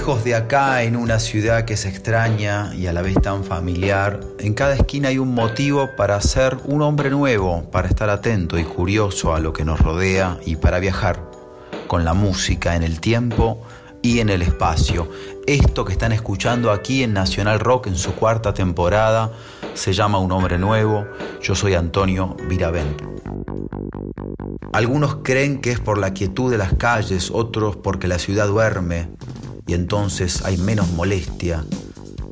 [0.00, 4.18] Lejos de acá, en una ciudad que es extraña y a la vez tan familiar,
[4.38, 8.64] en cada esquina hay un motivo para ser un hombre nuevo, para estar atento y
[8.64, 11.22] curioso a lo que nos rodea y para viajar
[11.86, 13.60] con la música en el tiempo
[14.00, 15.10] y en el espacio.
[15.46, 19.30] Esto que están escuchando aquí en Nacional Rock en su cuarta temporada
[19.74, 21.04] se llama Un hombre nuevo.
[21.42, 23.02] Yo soy Antonio Viravent.
[24.72, 29.10] Algunos creen que es por la quietud de las calles, otros porque la ciudad duerme,
[29.70, 31.64] y entonces hay menos molestia,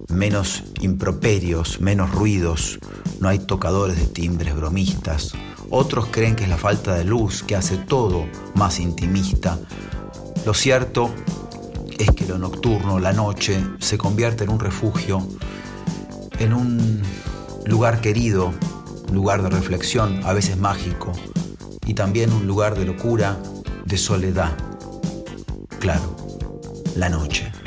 [0.09, 2.81] menos improperios, menos ruidos,
[3.21, 5.35] no hay tocadores de timbres bromistas.
[5.71, 9.57] Otros creen que es la falta de luz que hace todo más intimista.
[10.45, 11.15] Lo cierto
[11.97, 15.25] es que lo nocturno, la noche, se convierte en un refugio,
[16.41, 17.01] en un
[17.67, 18.53] lugar querido,
[19.11, 21.13] un lugar de reflexión, a veces mágico,
[21.87, 23.39] y también un lugar de locura,
[23.85, 24.57] de soledad.
[25.79, 26.28] Claro
[26.99, 27.58] la noche.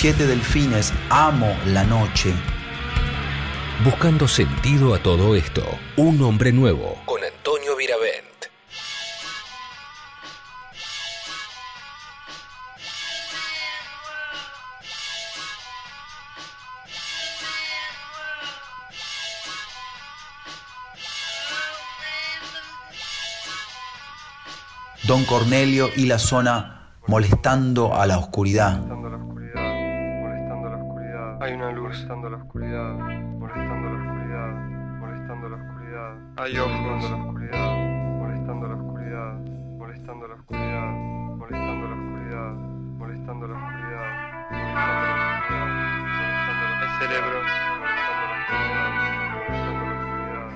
[0.00, 2.32] Siete delfines, amo la noche.
[3.84, 5.62] Buscando sentido a todo esto,
[5.96, 8.46] un hombre nuevo con Antonio Viravent.
[25.02, 28.99] Don Cornelio y la zona molestando a la oscuridad.
[31.50, 34.52] Hay una luz molestando la oscuridad, molestando la oscuridad,
[35.00, 36.14] molestando la oscuridad.
[36.36, 37.74] Hay ojos molestando la oscuridad,
[38.20, 39.34] molestando la oscuridad.
[39.80, 40.94] molestando la oscuridad,
[41.40, 44.10] molestando la oscuridad, molestando la oscuridad, molestando la oscuridad,
[46.30, 47.38] molestando la- el cerebro,
[47.80, 48.90] molestando la oscuridad,
[49.34, 50.50] molestando la oscuridad,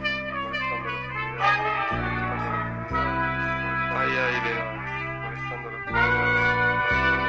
[0.45, 3.11] molestando la oscuridad, molestando la oscuridad,
[3.99, 4.55] hay aire,
[5.25, 7.24] molestando la oscuridad,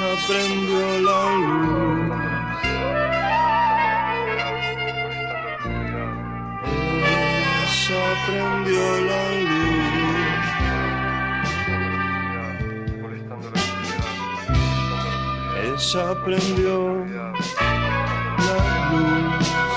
[0.00, 2.16] Ella prendió la luz.
[7.84, 9.80] Ella prendió la luz.
[15.62, 16.76] Ella prendió
[18.38, 18.56] la
[18.92, 19.69] luz.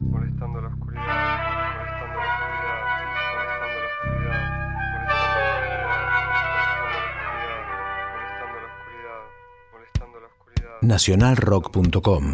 [0.00, 1.02] Molestando la oscuridad,
[1.76, 2.80] molestando la oscuridad,
[3.36, 4.40] molestando la oscuridad,
[4.92, 6.00] molestando la oscuridad,
[8.12, 9.20] molestando la oscuridad,
[9.72, 10.76] molestando la oscuridad.
[10.82, 12.24] nacionalrock.com.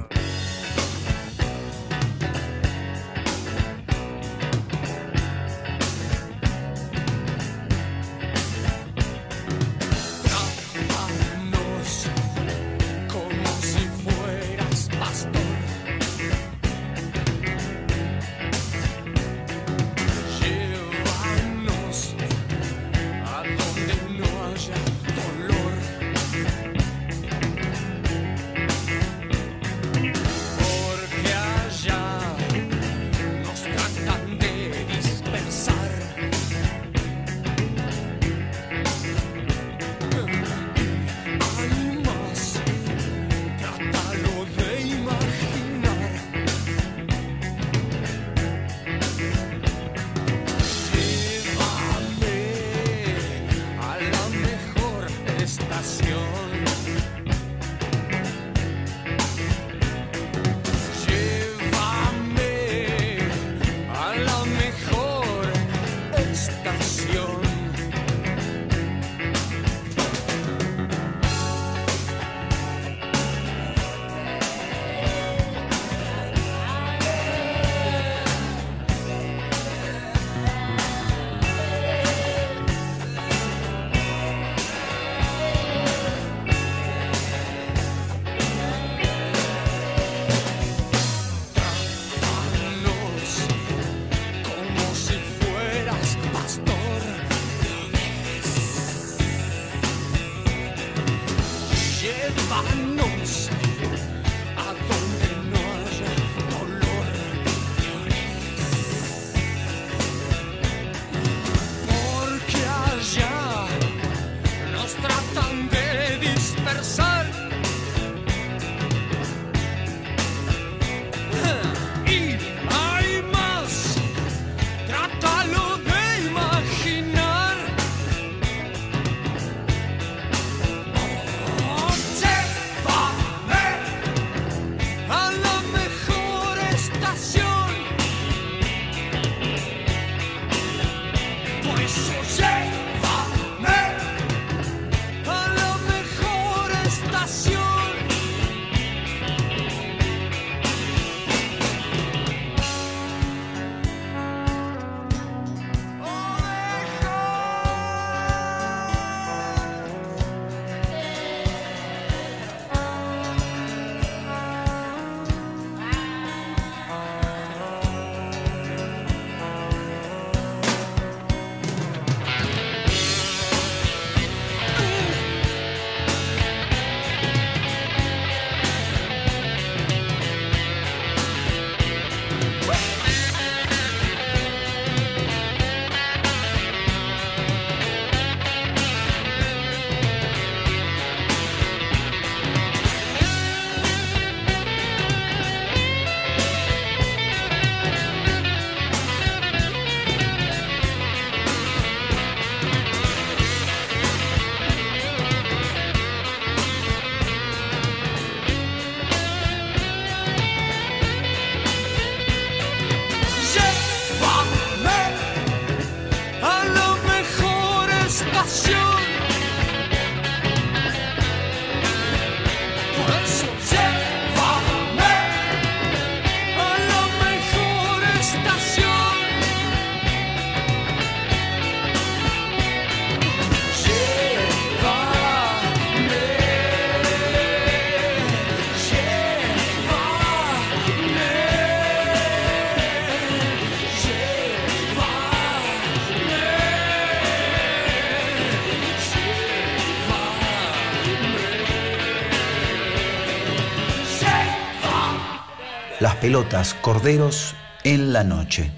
[256.83, 258.71] corderos en la noche.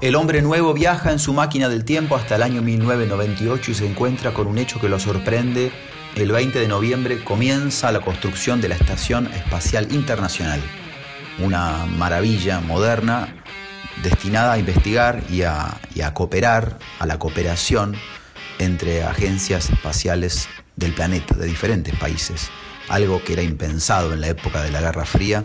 [0.00, 3.86] El hombre nuevo viaja en su máquina del tiempo hasta el año 1998 y se
[3.86, 5.70] encuentra con un hecho que lo sorprende.
[6.16, 10.60] El 20 de noviembre comienza la construcción de la Estación Espacial Internacional,
[11.40, 13.28] una maravilla moderna
[14.02, 17.94] destinada a investigar y a, y a cooperar, a la cooperación
[18.58, 20.48] entre agencias espaciales
[20.92, 22.50] planeta, de diferentes países,
[22.88, 25.44] algo que era impensado en la época de la Guerra Fría.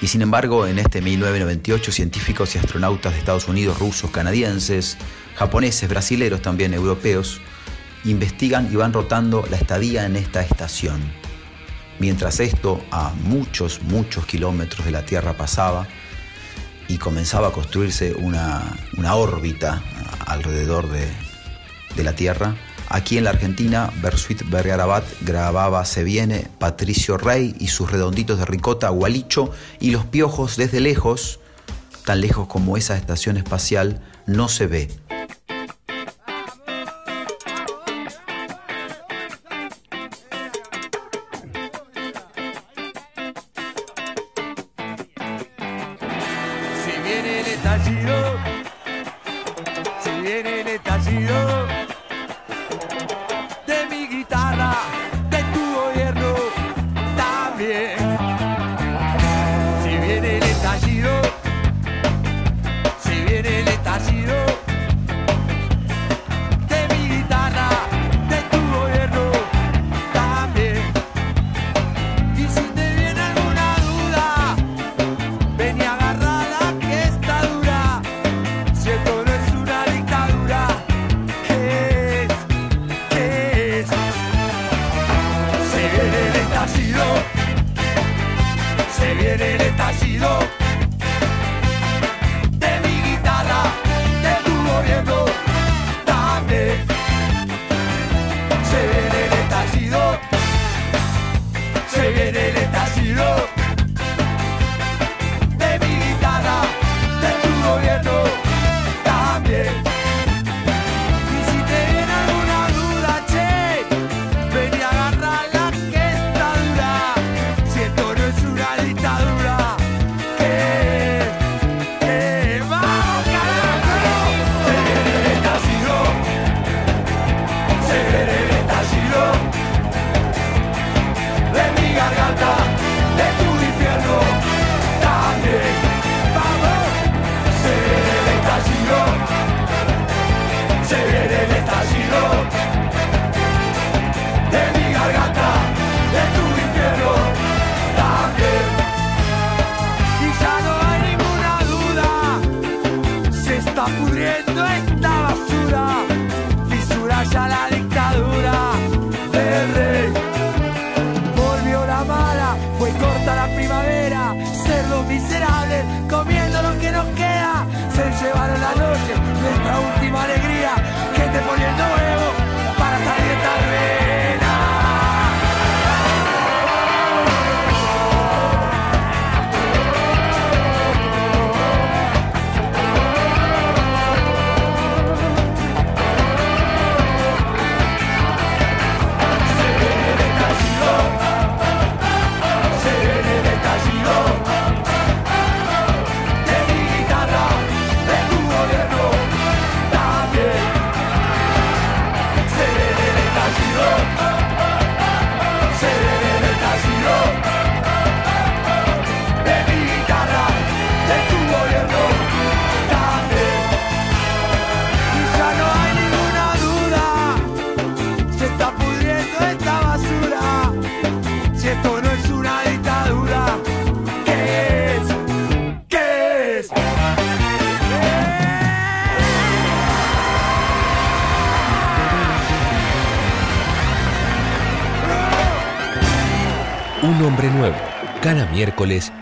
[0.00, 4.96] Y sin embargo, en este 1998, científicos y astronautas de Estados Unidos, rusos, canadienses,
[5.34, 7.40] japoneses, brasileros, también europeos,
[8.04, 11.00] investigan y van rotando la estadía en esta estación.
[11.98, 15.88] Mientras esto a muchos, muchos kilómetros de la Tierra pasaba
[16.86, 18.62] y comenzaba a construirse una,
[19.14, 19.82] órbita
[20.26, 21.08] alrededor de,
[21.96, 22.54] de la Tierra,
[22.90, 28.46] Aquí en la Argentina, Bersuit Bergarabat grababa Se viene, Patricio Rey y sus redonditos de
[28.46, 31.38] ricota, Gualicho y los piojos desde lejos,
[32.06, 34.88] tan lejos como esa estación espacial, no se ve.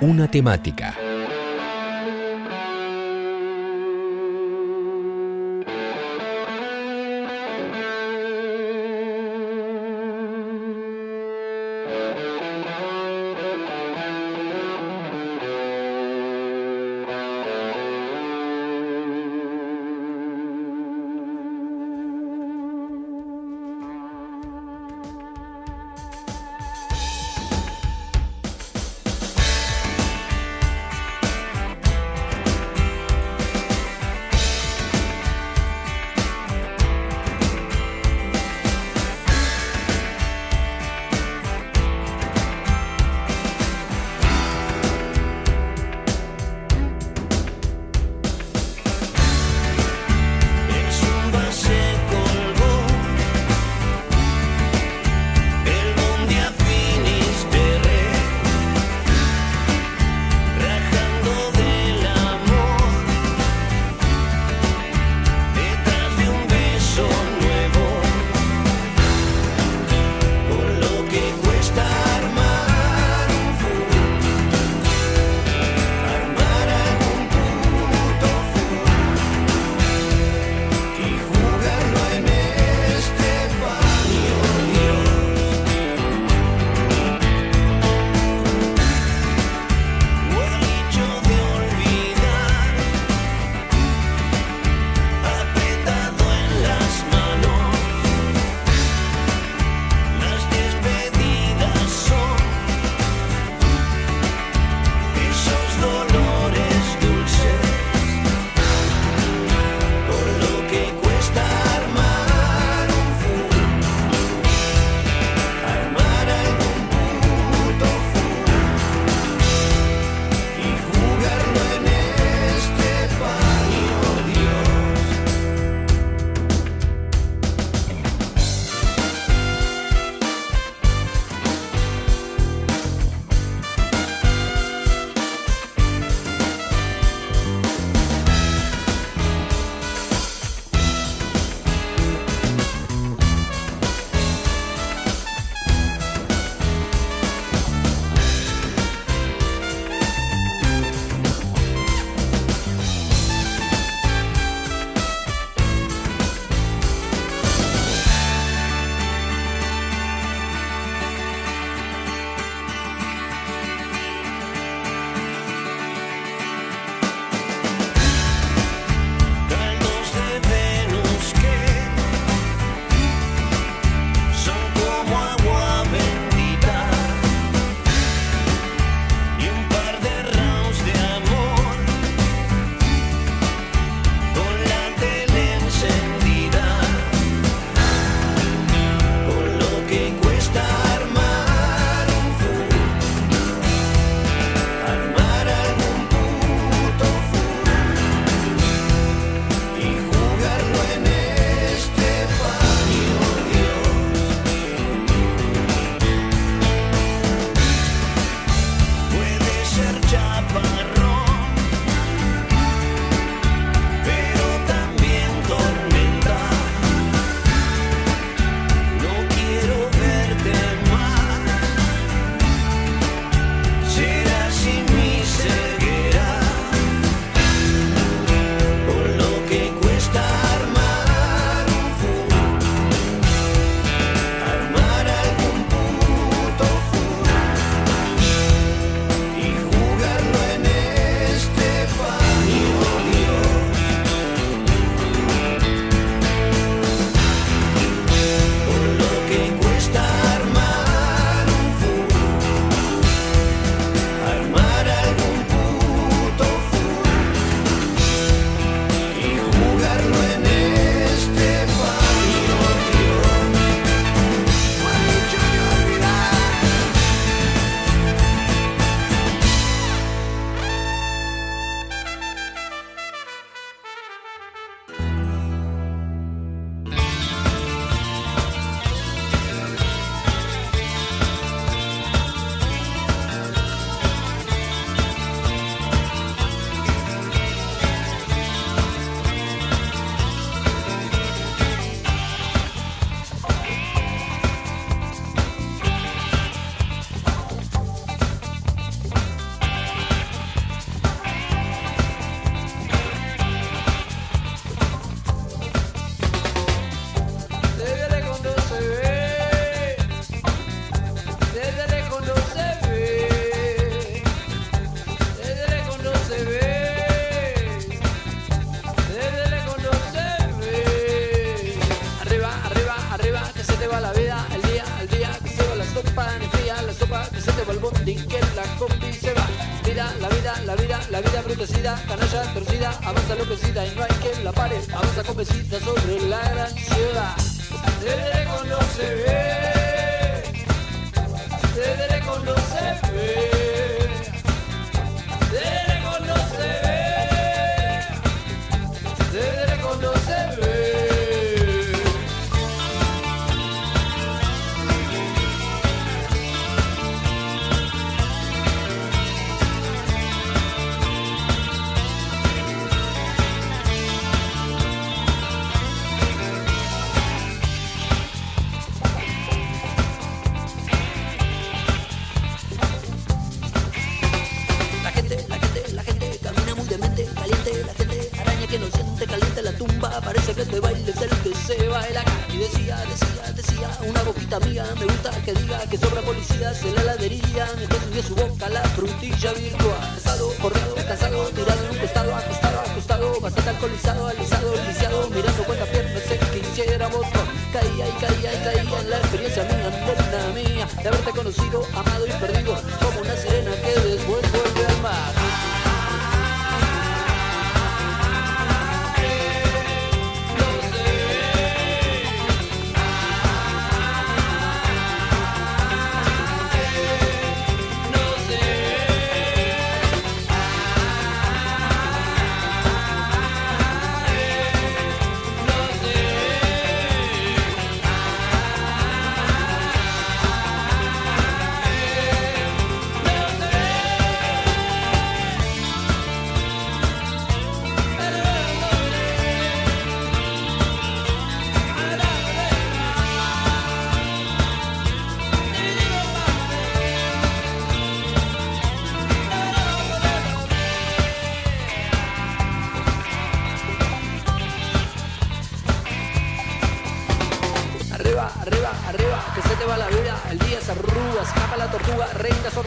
[0.03, 1.06] Una temática.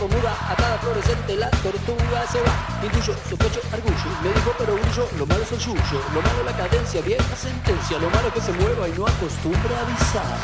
[0.07, 2.53] muda, atada fluorescente, la tortuga se va.
[2.83, 6.45] Intuyo, sospecho, argullo, me dijo pero brillo, lo malo es el suyo, lo malo es
[6.45, 10.37] la cadencia, vieja sentencia, lo malo es que se mueva y no acostumbra a avisar.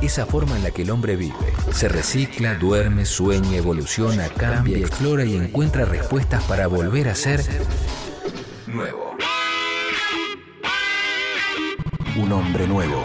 [0.00, 1.34] Esa forma en la que el hombre vive.
[1.74, 7.44] Se recicla, duerme, sueña, evoluciona, cambia, explora y encuentra respuestas para volver a ser
[8.66, 9.14] nuevo.
[12.16, 13.04] Un hombre nuevo.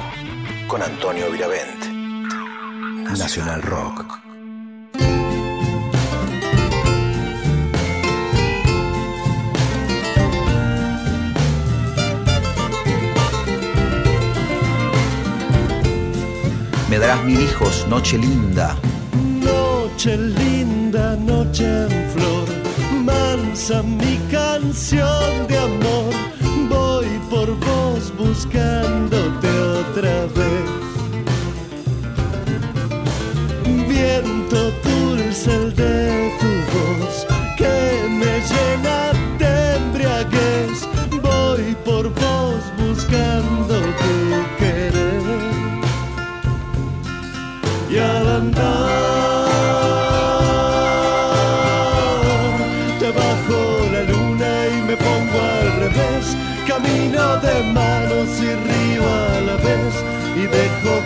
[0.69, 1.84] Con Antonio Viravent.
[3.17, 4.04] Nacional Rock.
[17.41, 18.75] Hijos, Noche Linda.
[19.41, 22.47] Noche linda, noche en flor,
[23.03, 26.34] mansa mi canción de amor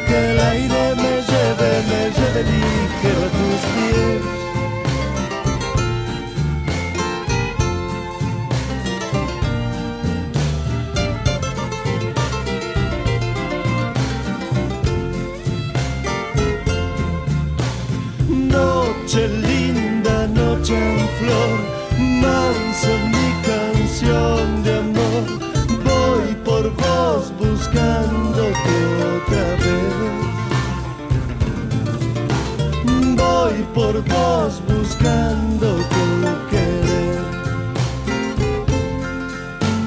[0.07, 4.39] que el aire me lleve, me lleve ligero a tus pies.
[19.09, 21.59] noche linda, noche en flor,
[22.21, 25.23] mansa mi canción de amor.
[25.83, 28.77] Voy por vos buscando que
[29.15, 29.68] otra vez.
[33.73, 36.03] Por vos buscando tu
[36.49, 37.19] querer.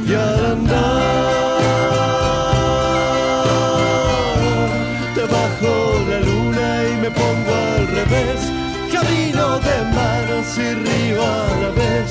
[0.07, 0.83] Y al andar
[5.15, 5.73] debajo
[6.09, 8.41] la luna y me pongo al revés,
[8.93, 12.11] camino de manos y río a la vez.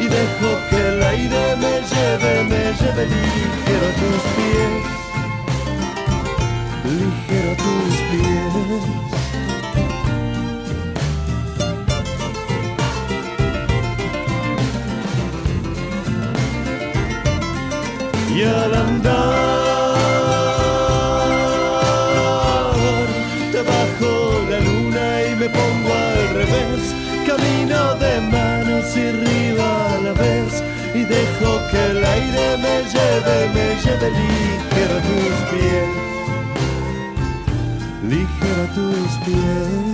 [0.00, 4.72] Y dejo que el aire me lleve, me lleve ligero a tus pies,
[32.52, 35.88] aire me lleve, me lleve ligero a tus pies,
[38.08, 39.91] ligero a tus pies.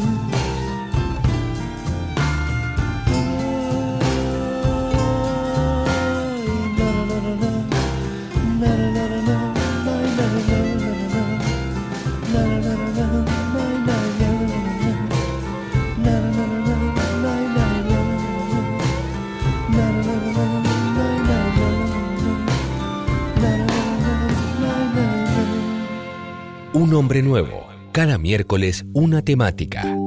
[26.78, 27.66] Un hombre nuevo.
[27.90, 29.97] Cada miércoles una temática.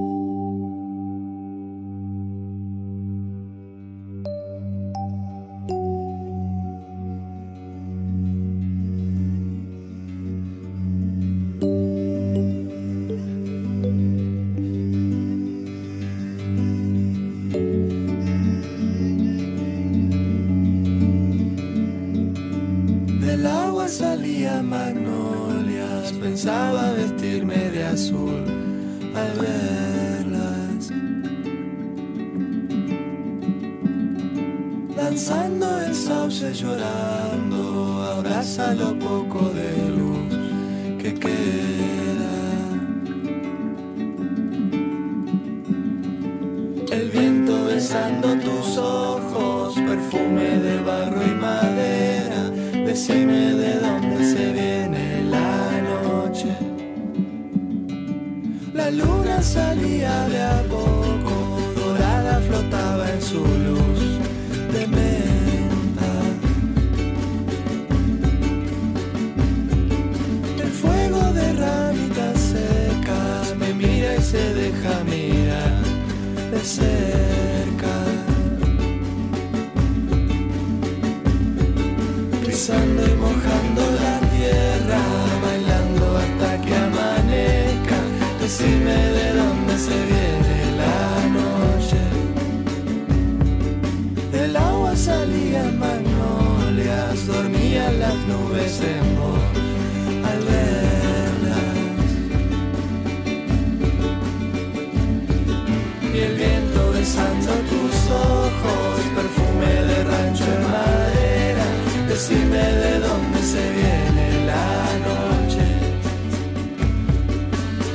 [112.11, 114.65] Decime de dónde se viene la
[115.07, 115.65] noche,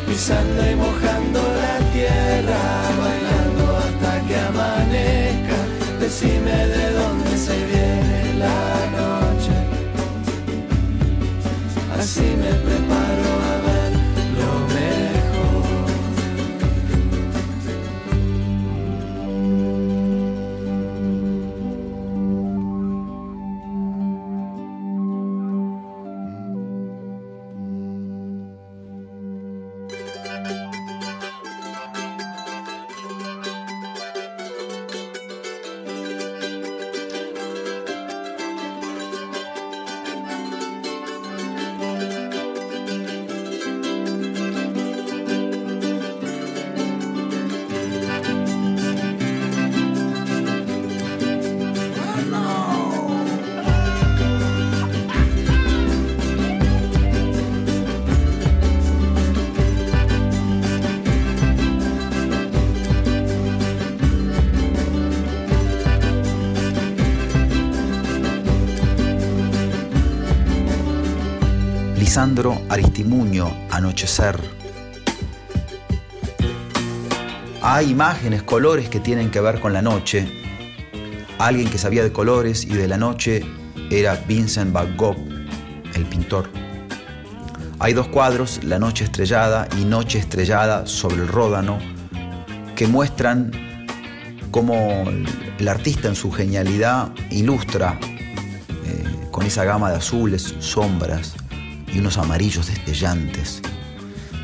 [0.07, 2.61] pisando y mojando la tierra,
[3.01, 5.59] bailando hasta que amanezca.
[6.01, 7.86] Decime de dónde se viene
[12.47, 12.96] me preparo
[72.17, 74.41] Lisandro Aristimuño, Anochecer.
[77.61, 80.27] Hay imágenes, colores que tienen que ver con la noche.
[81.39, 83.45] Alguien que sabía de colores y de la noche
[83.91, 85.19] era Vincent van Gogh,
[85.93, 86.49] el pintor.
[87.81, 91.79] Hay dos cuadros, La noche estrellada y Noche estrellada sobre el Ródano,
[92.75, 93.51] que muestran
[94.51, 95.05] cómo
[95.59, 97.99] el artista en su genialidad ilustra
[98.87, 101.36] eh, con esa gama de azules, sombras
[101.93, 103.63] y unos amarillos destellantes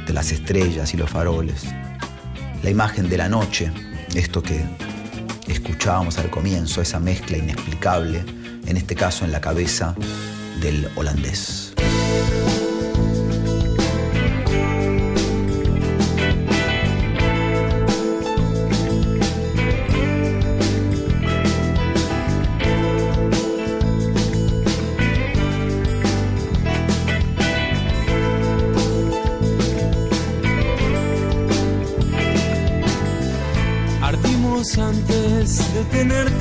[0.07, 1.65] de las estrellas y los faroles.
[2.63, 3.73] La imagen de la noche,
[4.15, 4.65] esto que
[5.47, 8.25] escuchábamos al comienzo, esa mezcla inexplicable,
[8.67, 9.95] en este caso en la cabeza
[10.61, 11.75] del holandés.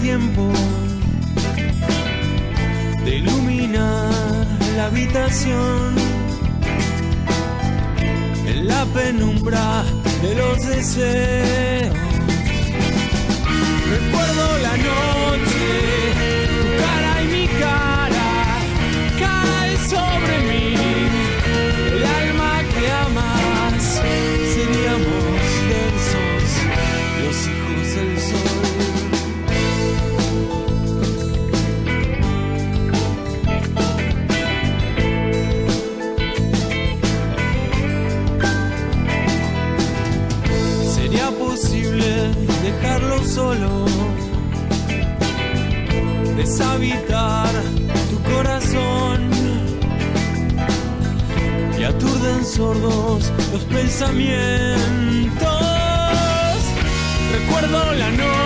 [0.02, 0.52] Tiempo
[3.06, 5.96] de iluminar la habitación
[8.48, 9.84] en la penumbra
[10.24, 11.41] de los deseos.
[53.92, 55.52] Pensamientos.
[57.34, 58.41] Recuerdo la noche,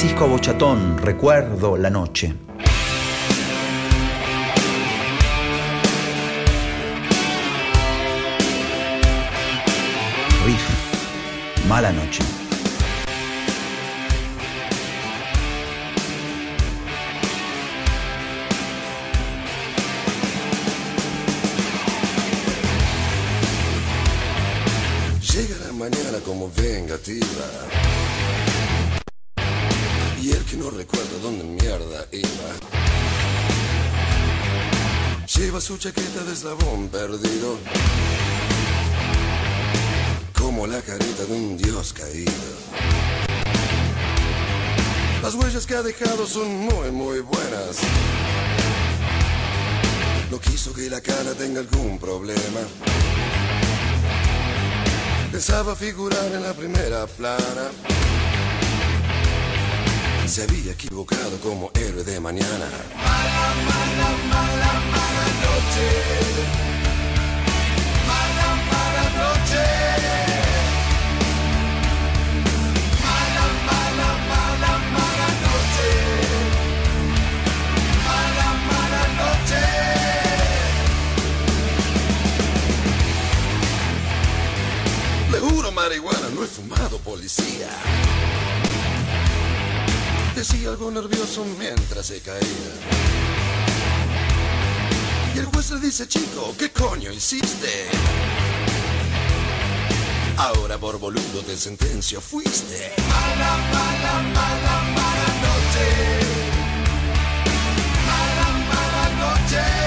[0.00, 2.34] Francisco Bochatón, recuerdo la noche.
[10.46, 12.29] Riff, mala noche.
[45.92, 47.78] Dejado son muy, muy buenas.
[50.30, 52.60] No quiso que la cara tenga algún problema.
[55.32, 57.64] Pensaba figurar en la primera plana.
[60.26, 62.68] Se había equivocado como héroe de mañana.
[62.96, 66.79] Mala, mala, mala, mala noche.
[85.82, 87.70] Marihuana, no he fumado policía.
[90.34, 92.72] Decía algo nervioso mientras se caía.
[95.34, 97.88] Y el juez le dice, chico, ¿qué coño hiciste?
[100.36, 102.92] Ahora por boludo te sentencio fuiste.
[103.08, 105.86] Mala, mala, mala, mala noche.
[108.06, 109.79] Mala, mala noche.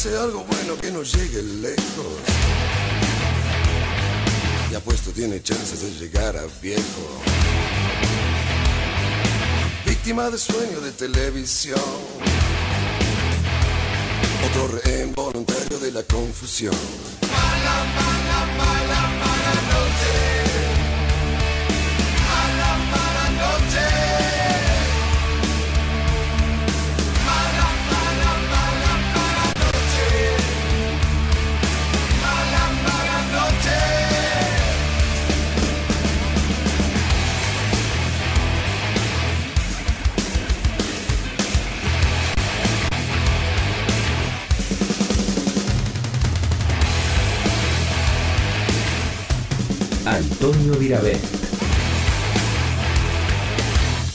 [0.00, 2.06] hace algo bueno que nos llegue lejos.
[4.72, 6.80] Y apuesto tiene chances de llegar a viejo.
[9.84, 11.78] Víctima de sueño de televisión.
[14.48, 16.74] Otro reenvoluntario de la confusión.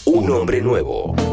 [0.03, 1.24] Un hombre nuevo.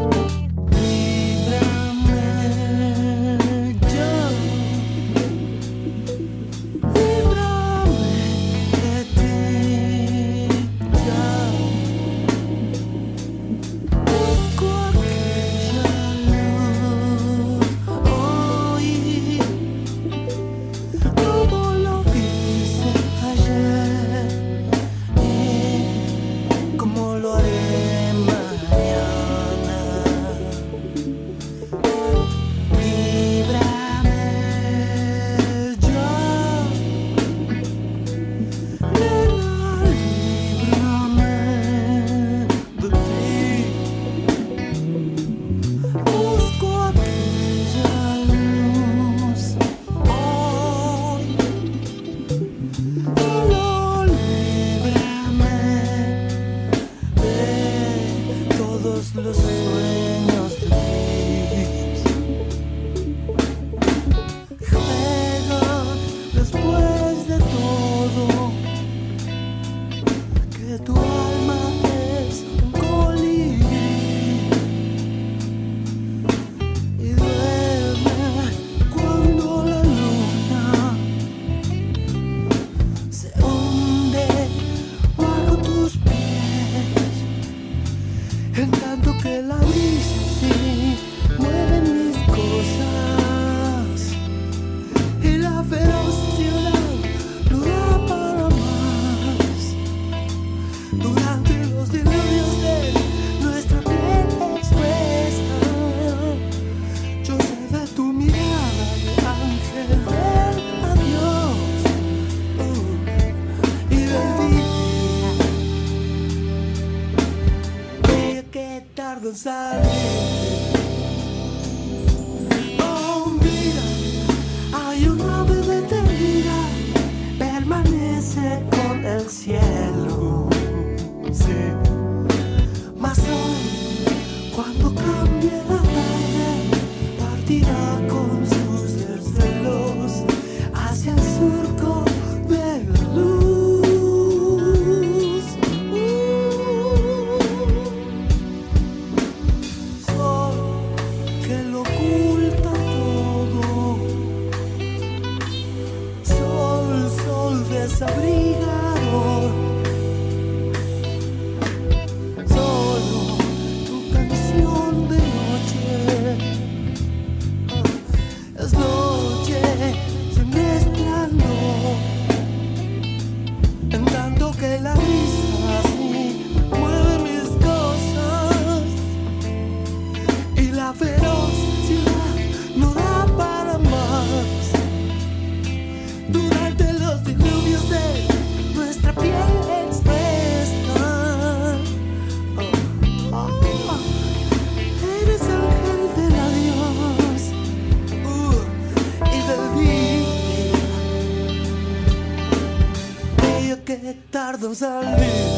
[204.63, 205.52] recuerdos al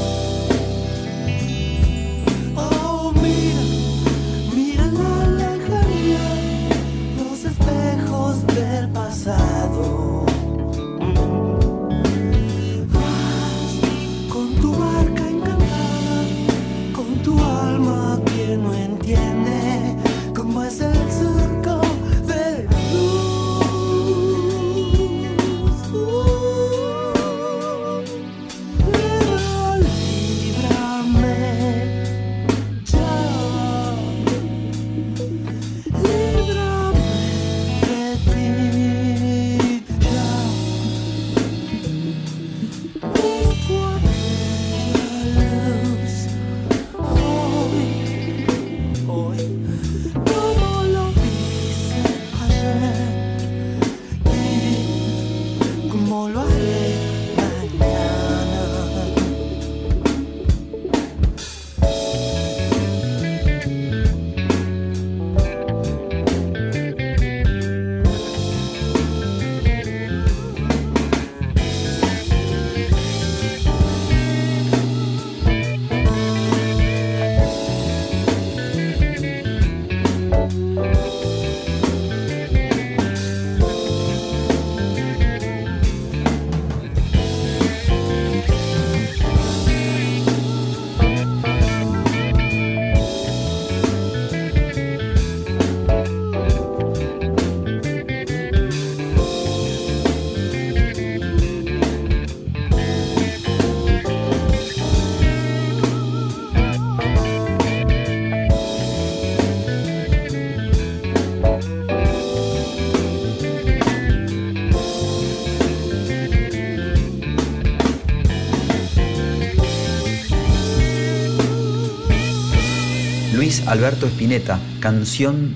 [123.64, 125.54] Luis Alberto Espineta, Canción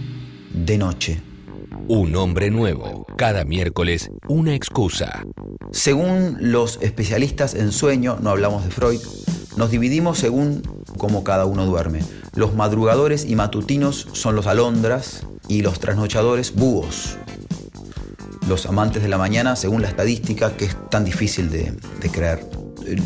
[0.55, 1.21] de Noche.
[1.89, 3.07] Un hombre nuevo.
[3.19, 5.25] Cada miércoles, una excusa.
[5.73, 9.01] Según los especialistas en sueño, no hablamos de Freud,
[9.57, 10.63] nos dividimos según
[10.97, 12.01] cómo cada uno duerme.
[12.35, 17.19] Los madrugadores y matutinos son los alondras y los trasnochadores búhos.
[18.49, 22.49] Los amantes de la mañana, según la estadística, que es tan difícil de, de creer,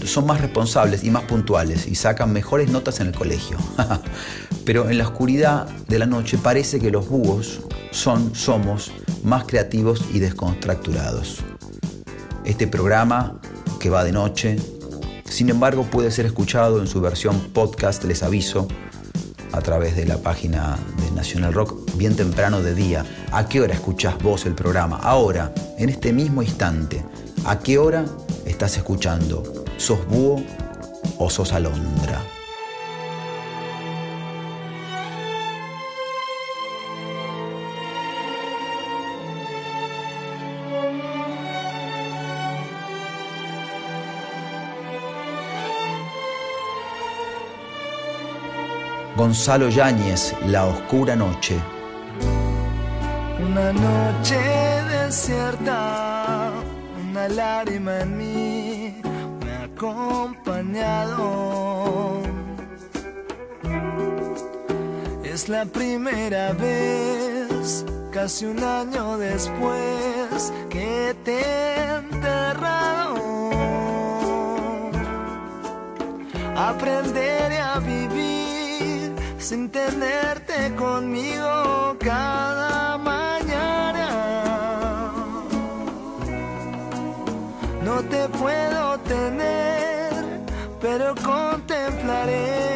[0.04, 3.56] son más responsables y más puntuales y sacan mejores notas en el colegio.
[4.64, 7.60] Pero en la oscuridad de la noche parece que los búhos
[7.90, 8.92] son, somos
[9.24, 11.38] más creativos y descontracturados.
[12.44, 13.40] Este programa,
[13.80, 14.56] que va de noche,
[15.24, 18.68] sin embargo puede ser escuchado en su versión podcast, les aviso,
[19.52, 23.04] a través de la página de National Rock bien temprano de día.
[23.32, 24.96] ¿A qué hora escuchás vos el programa?
[24.96, 27.04] Ahora, en este mismo instante.
[27.44, 28.04] ¿A qué hora
[28.46, 29.64] estás escuchando?
[29.76, 30.42] ¿Sos búho
[31.18, 32.20] o sos alondra?
[49.22, 51.56] Gonzalo Yáñez, La Oscura Noche.
[53.38, 54.40] Una noche
[54.90, 56.50] desierta,
[57.08, 59.00] una lágrima en mí
[59.44, 61.20] me ha acompañado.
[65.22, 73.14] Es la primera vez, casi un año después, que te he enterrado.
[76.56, 78.01] Aprenderé a vivir
[79.52, 84.08] sin tenerte conmigo cada mañana.
[87.84, 90.24] No te puedo tener,
[90.80, 92.71] pero contemplaré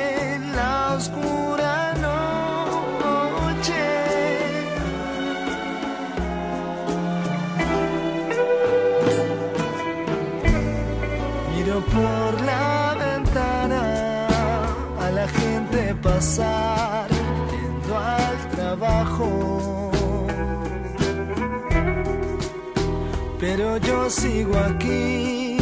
[23.83, 25.59] Yo sigo aquí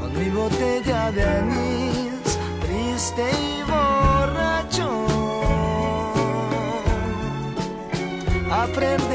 [0.00, 5.06] con mi botella de anís, triste y borracho.
[8.50, 9.11] Aprenderé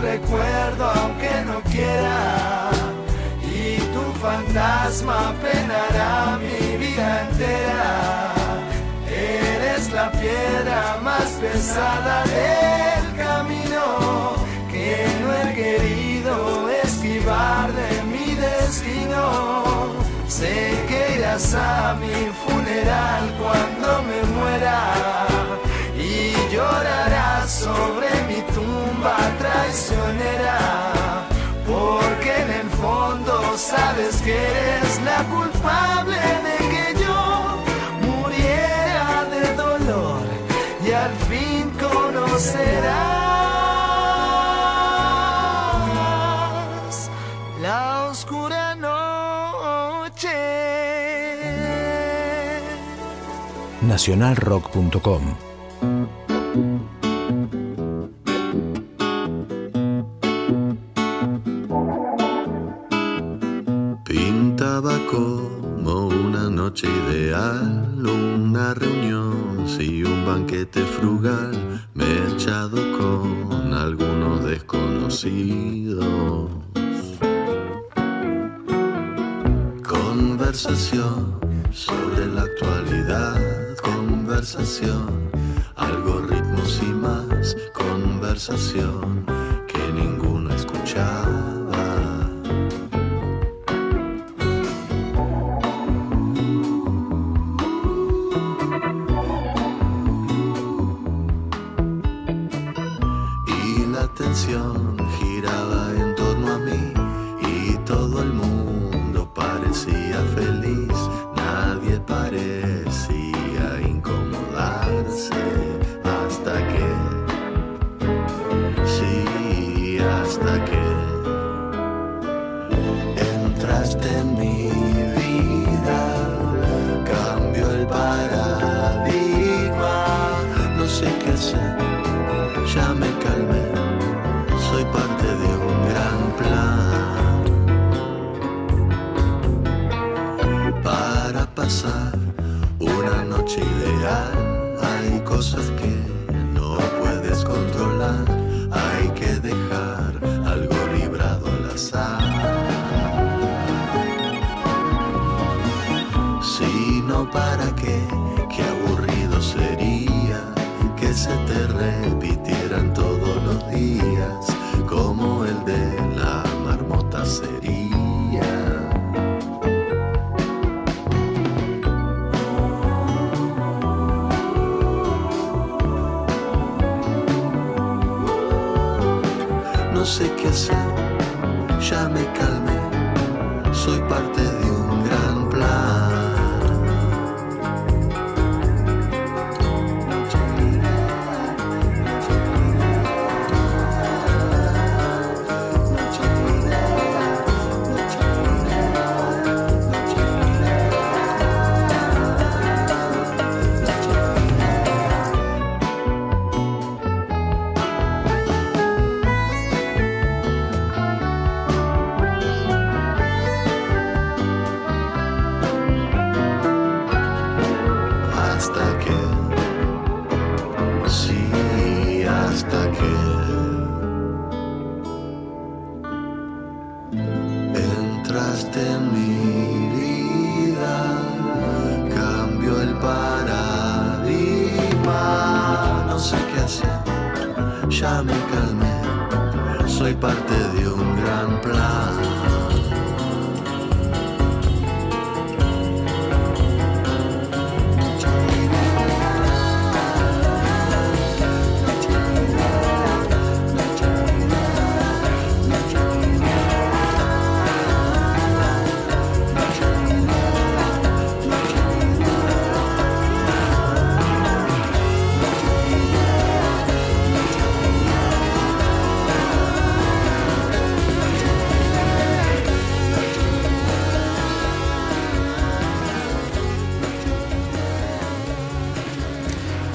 [0.00, 2.70] recuerdo aunque no quiera
[3.42, 8.32] y tu fantasma penará mi vida entera.
[9.08, 14.34] Eres la piedra más pesada del camino
[14.70, 20.00] que no he querido esquivar de mi destino.
[20.28, 25.29] Sé que irás a mi funeral cuando me muera
[26.20, 30.58] y llorarás sobre mi tumba traicionera,
[31.66, 37.18] porque en el fondo sabes que eres la culpable de que yo
[38.06, 40.22] muriera de dolor
[40.86, 42.70] y al fin conocerás
[47.62, 50.28] la oscura noche.
[53.82, 55.49] Nacionalrock.com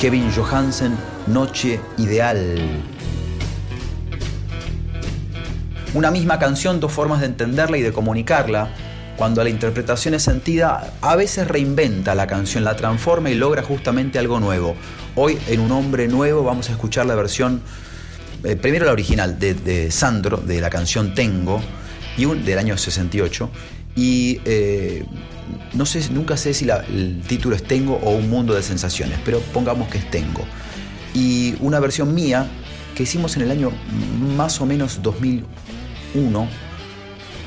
[0.05, 0.95] Kevin Johansen,
[1.25, 2.59] Noche Ideal.
[5.95, 8.69] Una misma canción, dos formas de entenderla y de comunicarla.
[9.17, 14.19] Cuando la interpretación es sentida, a veces reinventa la canción, la transforma y logra justamente
[14.19, 14.75] algo nuevo.
[15.15, 17.63] Hoy, en Un Hombre Nuevo, vamos a escuchar la versión,
[18.43, 21.63] eh, primero la original, de, Sandro, de la canción Tengo,
[22.15, 23.49] y del año 68.
[23.95, 25.03] Y eh,
[25.75, 29.19] no sé, nunca sé si la- el título es Tengo o Un Mundo de Sensaciones,
[29.23, 30.43] pero pongamos que es Tengo.
[31.13, 32.47] Y una versión mía
[32.95, 33.71] que hicimos en el año
[34.35, 36.47] más o menos 2001.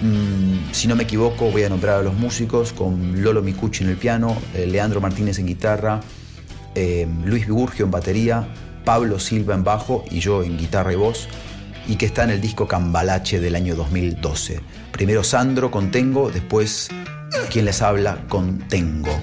[0.00, 3.90] Mm, si no me equivoco, voy a nombrar a los músicos con Lolo Micucci en
[3.90, 6.00] el piano, eh, Leandro Martínez en guitarra,
[6.74, 8.46] eh, Luis Vigurgio en batería,
[8.84, 11.28] Pablo Silva en bajo y yo en guitarra y voz,
[11.88, 14.60] y que está en el disco Cambalache del año 2012.
[14.92, 16.88] Primero Sandro con Tengo, después
[17.50, 19.20] quien les habla con Tengo.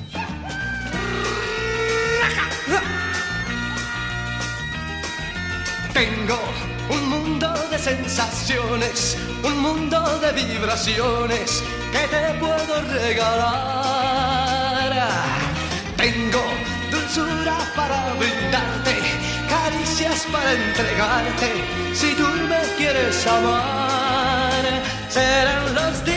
[5.93, 6.39] Tengo
[6.89, 13.95] un mundo de sensaciones, un mundo de vibraciones que te puedo regalar.
[15.95, 16.43] Tengo
[16.91, 18.95] dulzura para brindarte,
[19.49, 21.51] caricias para entregarte,
[21.93, 24.63] si tú me quieres amar.
[25.09, 26.14] Serán los días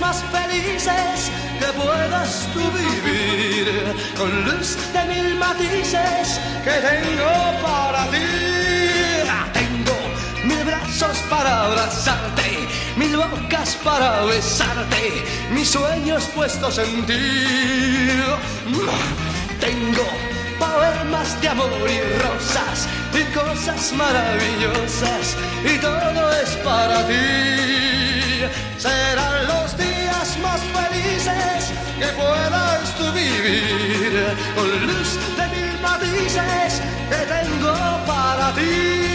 [0.00, 1.30] más felices
[1.60, 7.30] que puedas tú vivir, con luz de mil matices que tengo
[7.62, 8.26] para ti.
[9.52, 9.96] Tengo
[10.44, 12.66] mil brazos para abrazarte,
[12.96, 17.38] mil bocas para besarte, mis sueños puestos en ti.
[19.60, 20.06] Tengo
[20.58, 28.15] poemas de amor y rosas y cosas maravillosas y todo es para ti.
[28.78, 34.12] Serán los días más felices que puedas tú vivir
[34.54, 37.74] con luz de mil matices que tengo
[38.06, 39.06] para ti.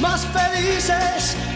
[0.00, 0.40] Castigo.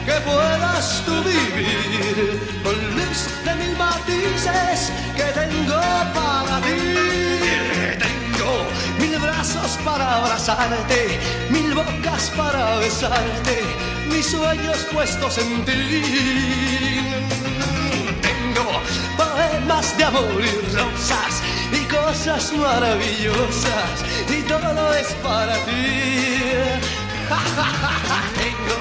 [0.04, 5.80] que puedas tú vivir con luz de mil matices que tengo
[6.14, 6.82] para ti.
[7.98, 8.66] Tengo
[9.00, 11.18] mil brazos para abrazarte,
[11.50, 13.62] mil bocas para besarte,
[14.10, 17.02] mis sueños puestos en ti.
[18.20, 18.66] Tengo
[19.16, 21.42] poemas de amor y rosas
[21.72, 27.03] y cosas maravillosas y todo es para ti.
[27.24, 28.80] Tengo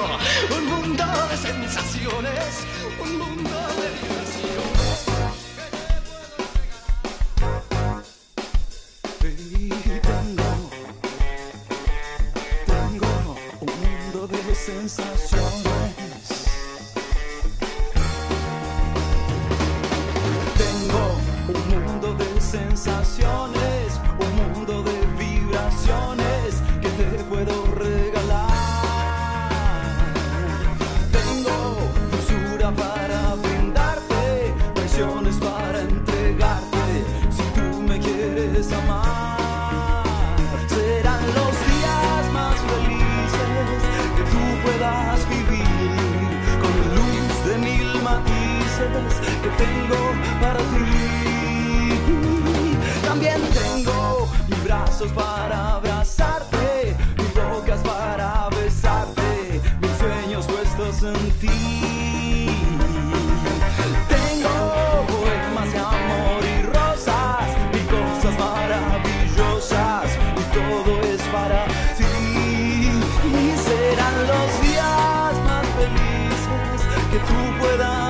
[0.58, 2.66] un mundo de sensaciones,
[3.02, 4.14] un mundo de.
[9.26, 10.52] Y tengo,
[12.66, 13.14] tengo
[13.62, 16.24] un mundo de sensaciones.
[20.58, 21.04] Tengo
[21.48, 23.63] un mundo de sensaciones,
[49.64, 50.02] tengo
[50.42, 50.90] para ti.
[53.08, 61.62] También tengo mis brazos para abrazarte, mis bocas para besarte, mis sueños puestos en ti.
[64.16, 64.56] Tengo
[65.14, 67.48] poemas de amor y rosas
[67.80, 70.08] y cosas maravillosas
[70.42, 71.62] y todo es para
[71.98, 72.16] ti.
[73.34, 76.78] Y serán los días más felices
[77.12, 78.03] que tú puedas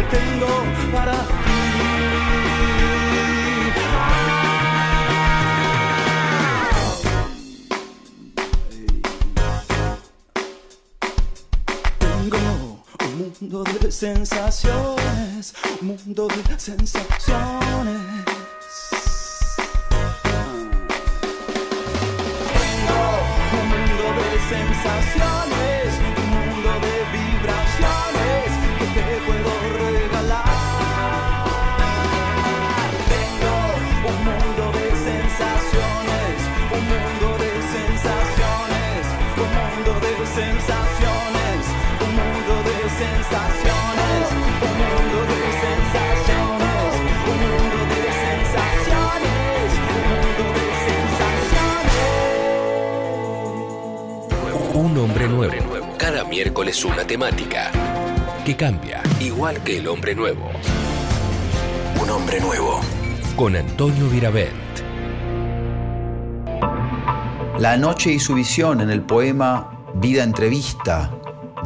[0.00, 0.46] que tengo
[0.92, 1.14] para
[13.40, 18.00] mundo de sensaciones, un mundo de sensaciones.
[22.52, 23.00] Tengo
[23.56, 25.59] un mundo de sensaciones,
[55.00, 55.54] hombre nuevo.
[55.96, 57.70] Cada miércoles una temática
[58.44, 60.50] que cambia, igual que el hombre nuevo.
[62.02, 62.80] Un hombre nuevo.
[63.34, 64.52] Con Antonio Viravent.
[67.58, 71.10] La noche y su visión en el poema Vida Entrevista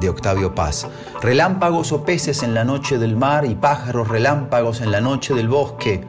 [0.01, 0.87] de Octavio Paz.
[1.20, 5.49] Relámpagos o peces en la noche del mar y pájaros relámpagos en la noche del
[5.49, 6.07] bosque.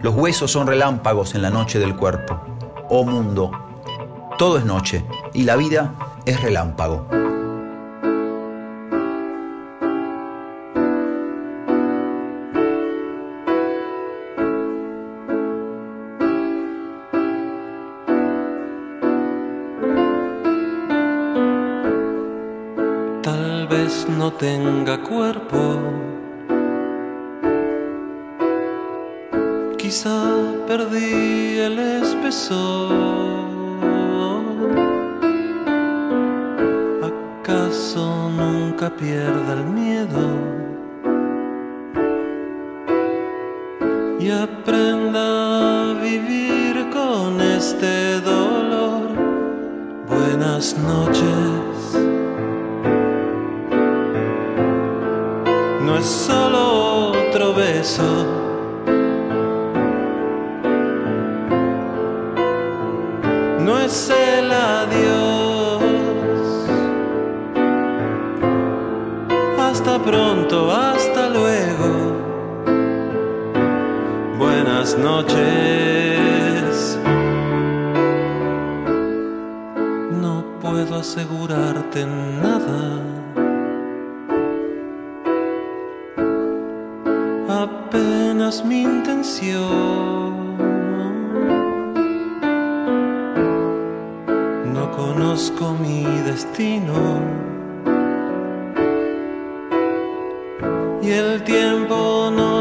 [0.00, 2.38] Los huesos son relámpagos en la noche del cuerpo.
[2.90, 3.50] Oh mundo,
[4.36, 5.94] todo es noche y la vida
[6.24, 7.06] es relámpago.
[23.22, 25.59] Tal vez no tenga cuerpo.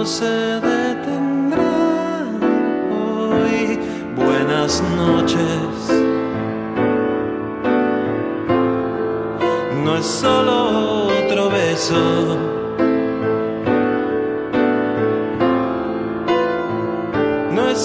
[0.09, 1.61] se detendrá
[2.91, 3.79] hoy.
[4.15, 5.69] Buenas noches.
[9.83, 12.37] No es solo otro beso.
[17.51, 17.77] No es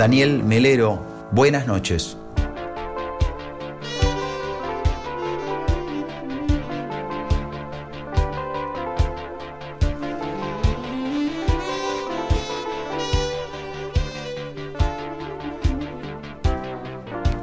[0.00, 0.98] Daniel Melero,
[1.30, 2.16] buenas noches.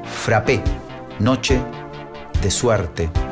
[0.03, 0.63] Frappé,
[1.19, 1.61] noche
[2.41, 3.26] de suerte.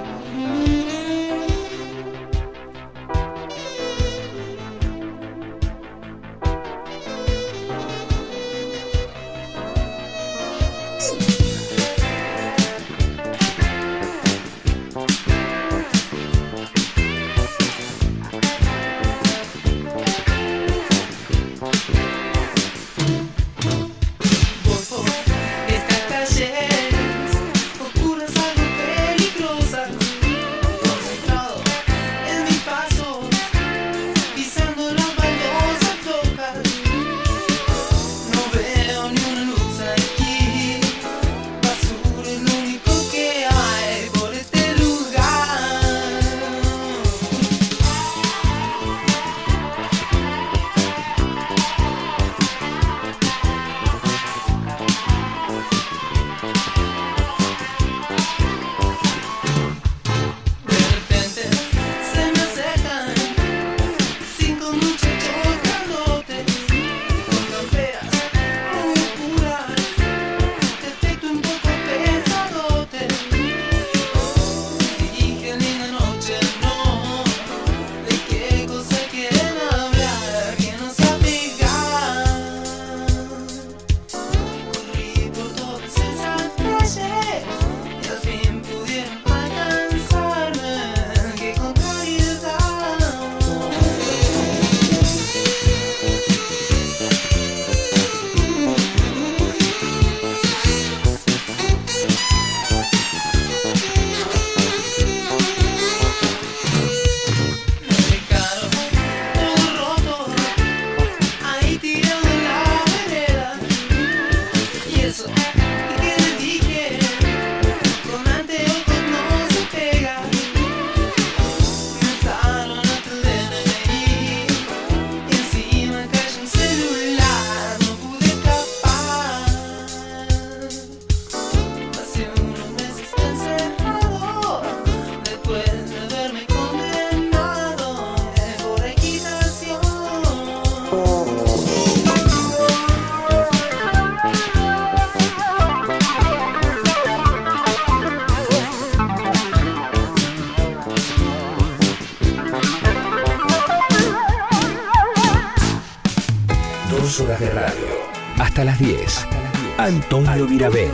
[159.95, 160.91] Antonio Virabén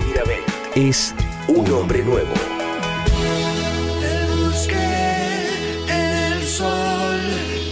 [0.75, 1.15] es
[1.47, 2.33] un hombre nuevo.
[3.99, 4.75] Te busqué
[5.87, 7.19] en el sol,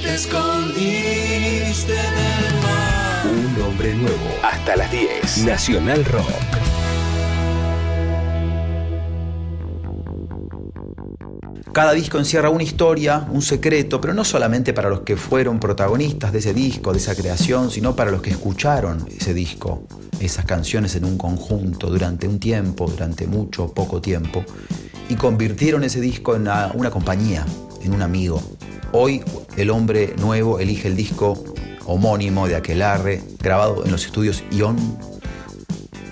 [0.01, 3.27] te escondiste del mar.
[3.27, 4.27] Un hombre nuevo.
[4.41, 5.45] Hasta las 10.
[5.45, 6.25] Nacional Rock.
[11.71, 16.31] Cada disco encierra una historia, un secreto, pero no solamente para los que fueron protagonistas
[16.33, 19.83] de ese disco, de esa creación, sino para los que escucharon ese disco,
[20.19, 24.43] esas canciones en un conjunto durante un tiempo, durante mucho o poco tiempo,
[25.09, 27.45] y convirtieron ese disco en una, compañía,
[27.81, 28.41] en un amigo.
[28.91, 29.23] Hoy
[29.57, 31.43] el hombre nuevo elige el disco
[31.85, 34.77] homónimo de Aquelarre, grabado en los estudios Ion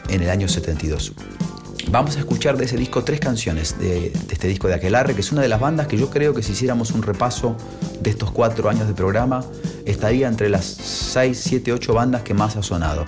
[0.10, 1.14] en el año 72.
[1.90, 5.22] Vamos a escuchar de ese disco tres canciones de, de este disco de Aquelarre, que
[5.22, 7.56] es una de las bandas que yo creo que si hiciéramos un repaso
[8.02, 9.46] de estos cuatro años de programa,
[9.86, 13.06] estaría entre las 6, 7, 8 bandas que más ha sonado.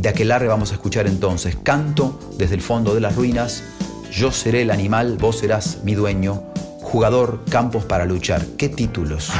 [0.00, 3.62] De Aquelarre vamos a escuchar entonces Canto desde el fondo de las ruinas,
[4.10, 6.42] Yo seré el animal, vos serás mi dueño,
[6.80, 8.42] Jugador, Campos para luchar.
[8.56, 9.30] ¿Qué títulos?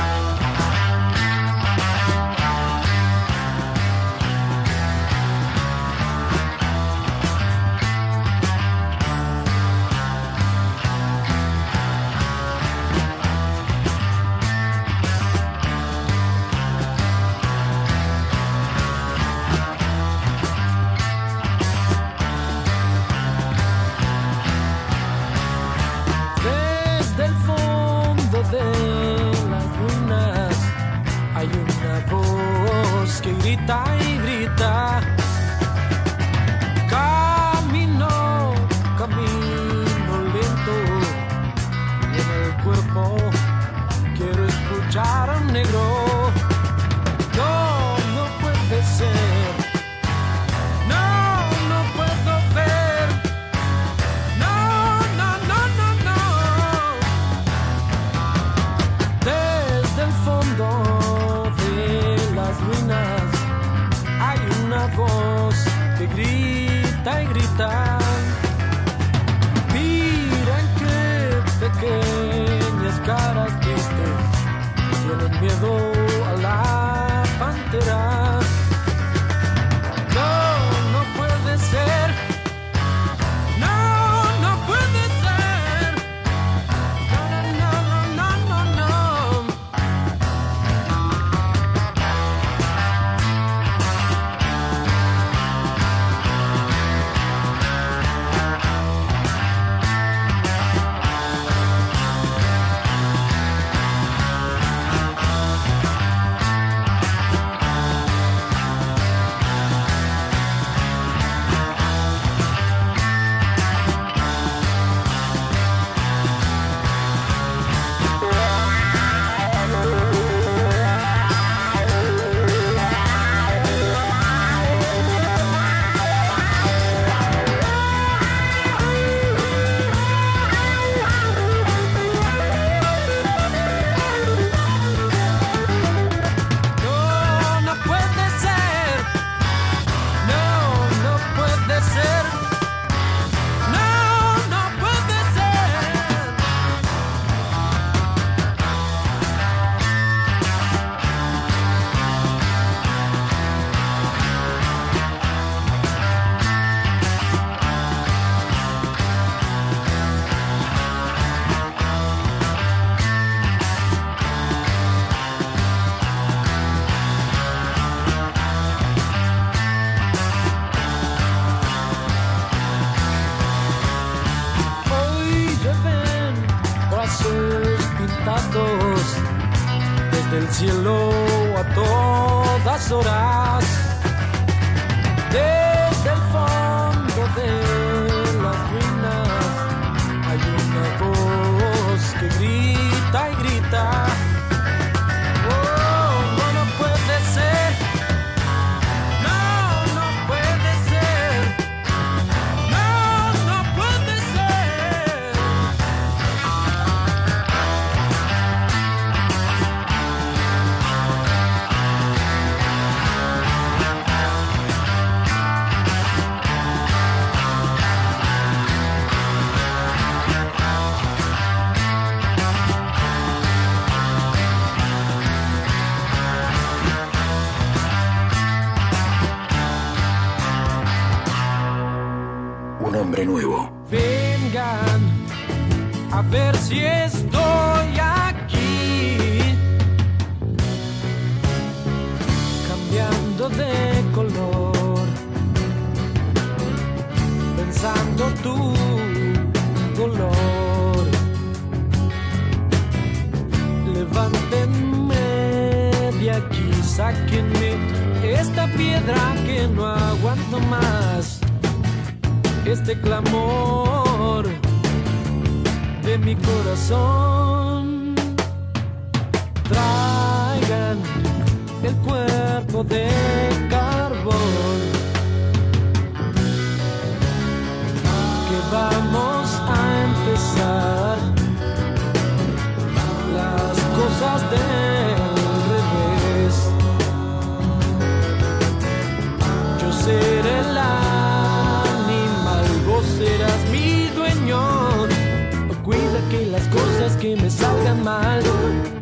[297.21, 298.43] Que me salgan mal.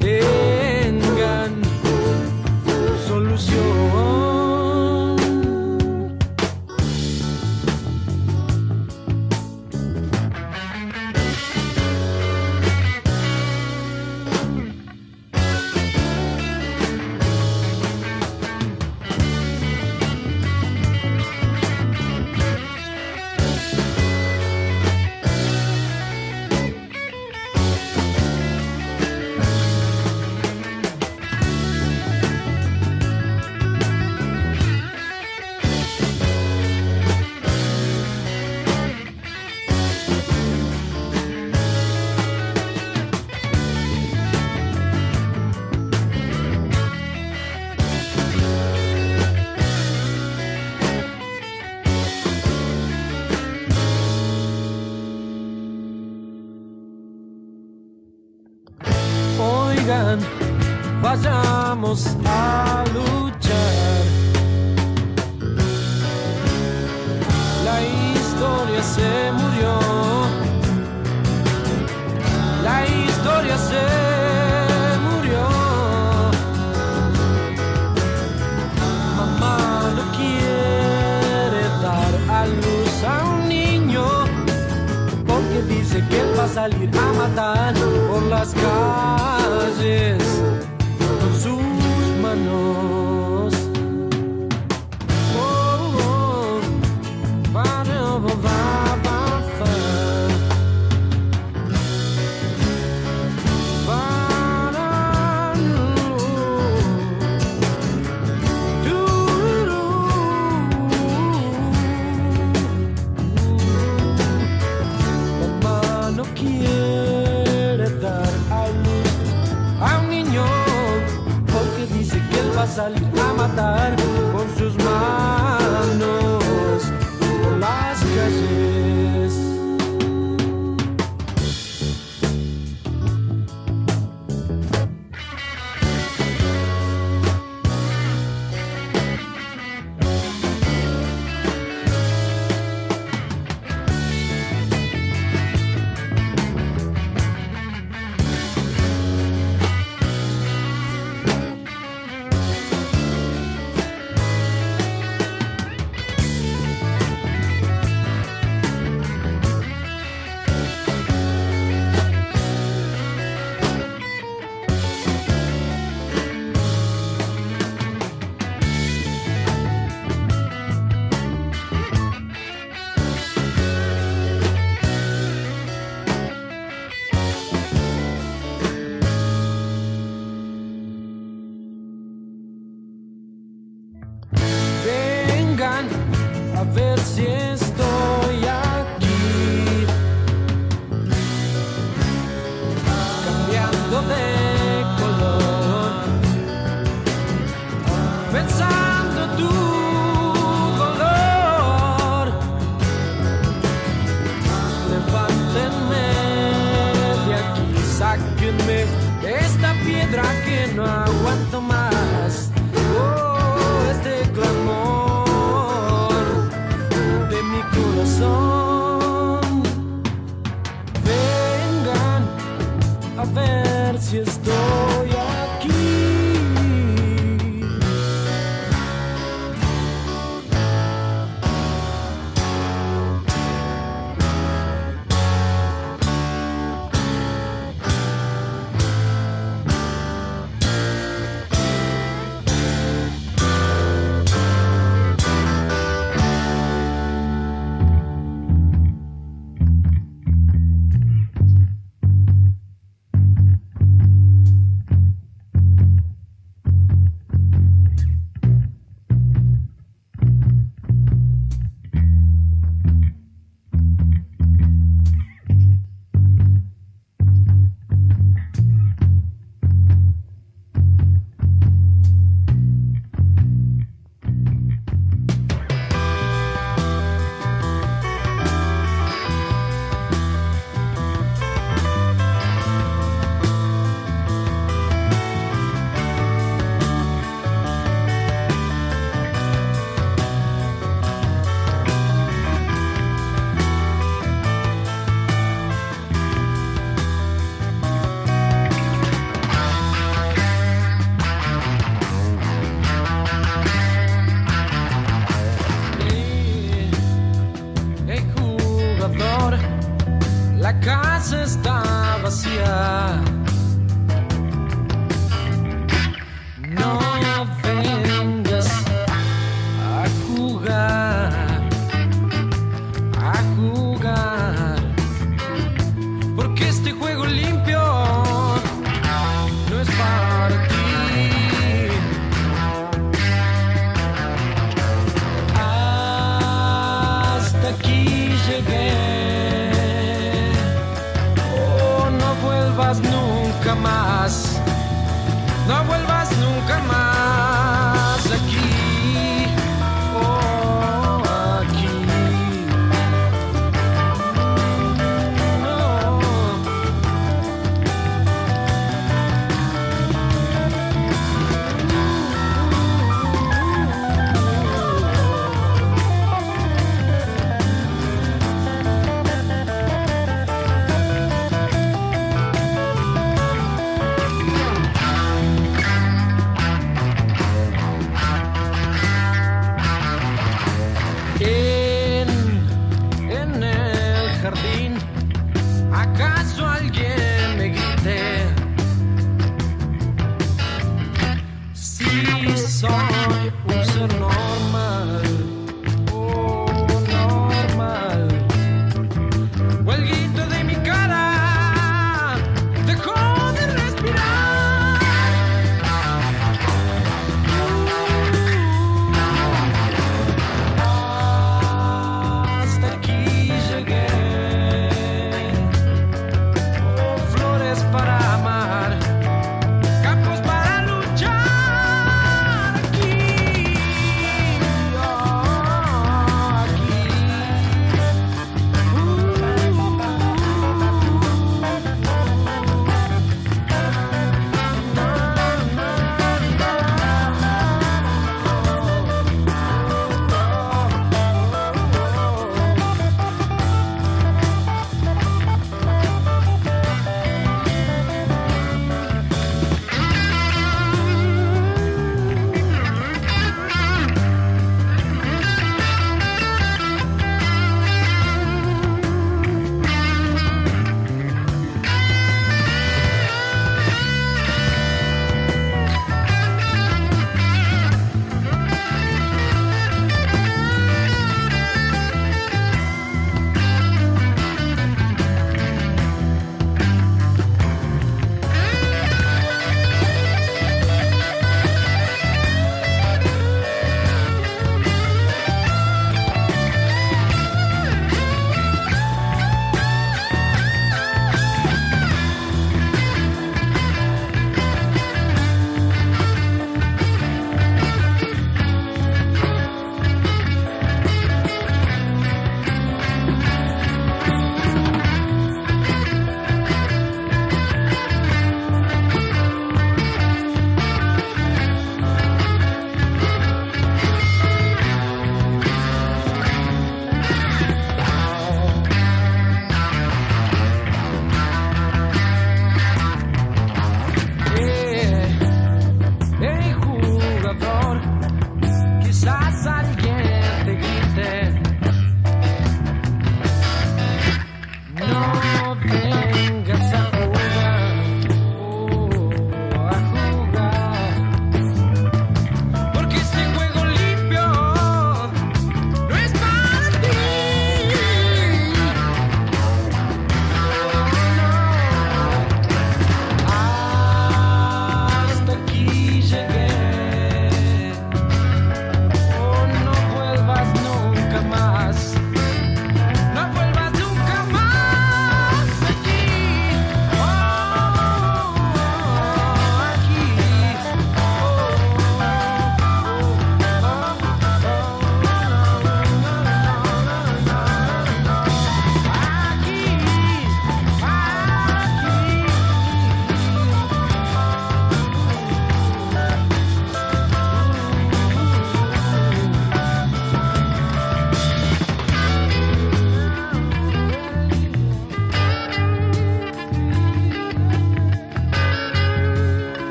[0.00, 0.75] Tengan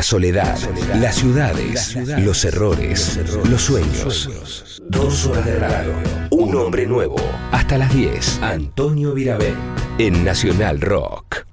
[0.00, 0.58] La soledad,
[0.94, 3.20] las ciudades, los errores,
[3.50, 4.80] los sueños.
[4.88, 5.92] Dos horas de radio.
[6.30, 7.16] Un hombre nuevo.
[7.52, 8.40] Hasta las 10.
[8.40, 9.56] Antonio Virabén.
[9.98, 11.44] En Nacional Rock.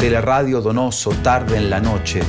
[0.00, 2.20] De la radio Donoso, tarde en la noche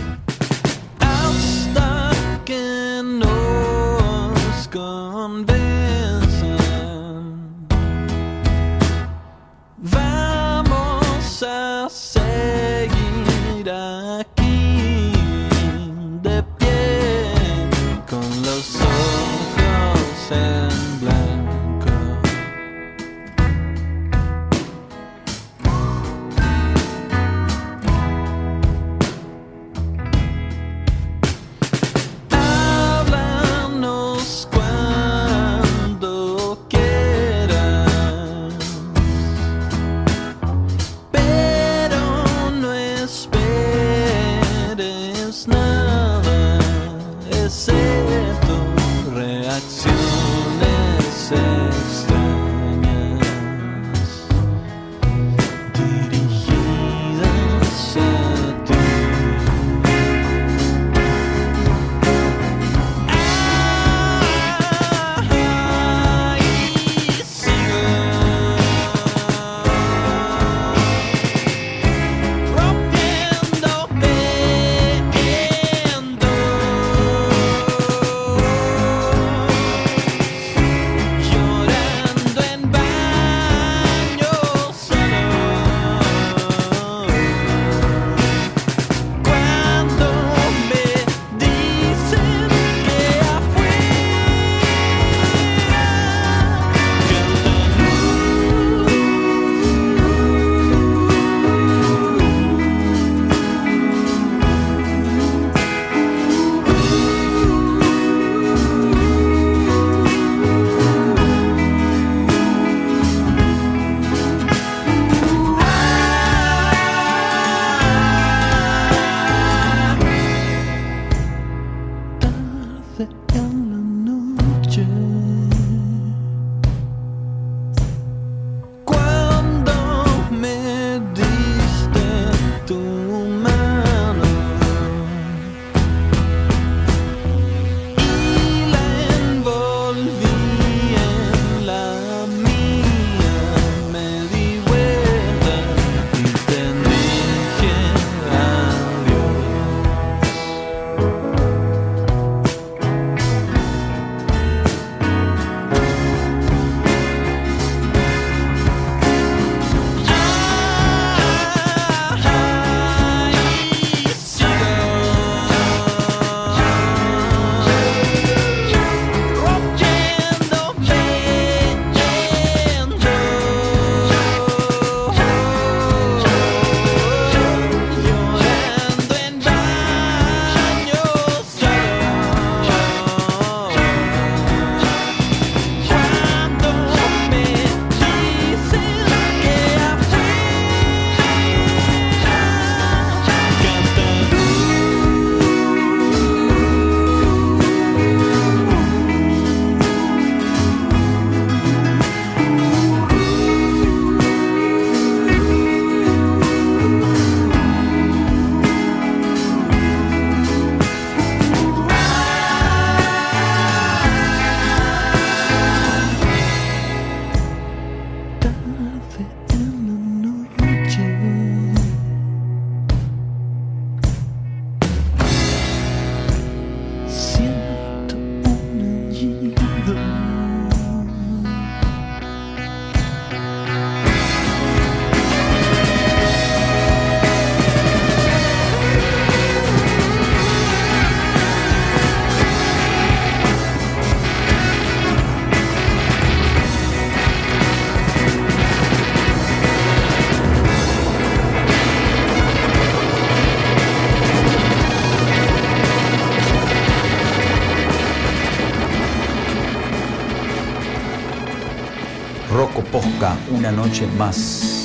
[263.61, 264.80] una noche más.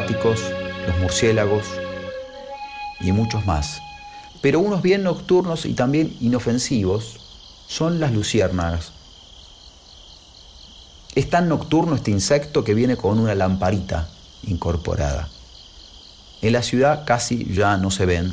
[0.00, 1.66] Los murciélagos
[3.00, 3.80] y muchos más.
[4.40, 7.20] Pero unos bien nocturnos y también inofensivos
[7.68, 8.90] son las luciérnagas.
[11.14, 14.08] Es tan nocturno este insecto que viene con una lamparita
[14.48, 15.28] incorporada.
[16.42, 18.32] En la ciudad casi ya no se ven,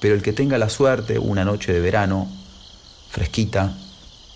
[0.00, 2.26] pero el que tenga la suerte una noche de verano,
[3.10, 3.74] fresquita,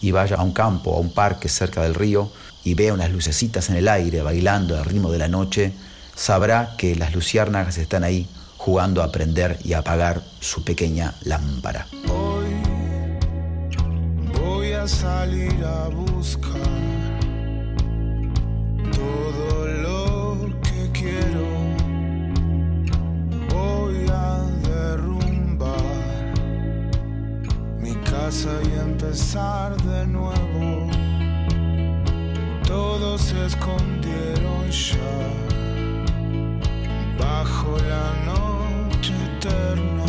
[0.01, 2.31] y vaya a un campo, a un parque cerca del río
[2.63, 5.73] y vea unas lucecitas en el aire bailando al ritmo de la noche,
[6.19, 11.87] sabrá que las luciérnagas están ahí jugando a prender y apagar su pequeña lámpara.
[14.35, 16.61] Voy a salir a buscar
[18.93, 21.47] todo lo que quiero.
[23.55, 26.35] Voy a derrumbar
[27.79, 30.91] mi casa y empezar de nuevo.
[32.67, 35.48] Todos se escondieron ya
[37.19, 40.05] bajo la noche eterna.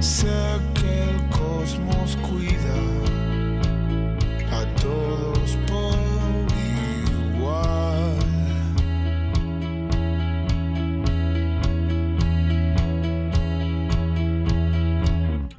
[0.00, 2.80] Sé que el cosmos cuida
[4.50, 5.96] a todos por
[7.36, 8.18] igual.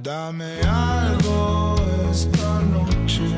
[0.00, 1.76] Dame algo
[2.10, 3.28] esta noche,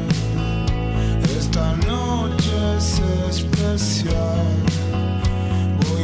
[1.39, 4.84] esta noche es especial.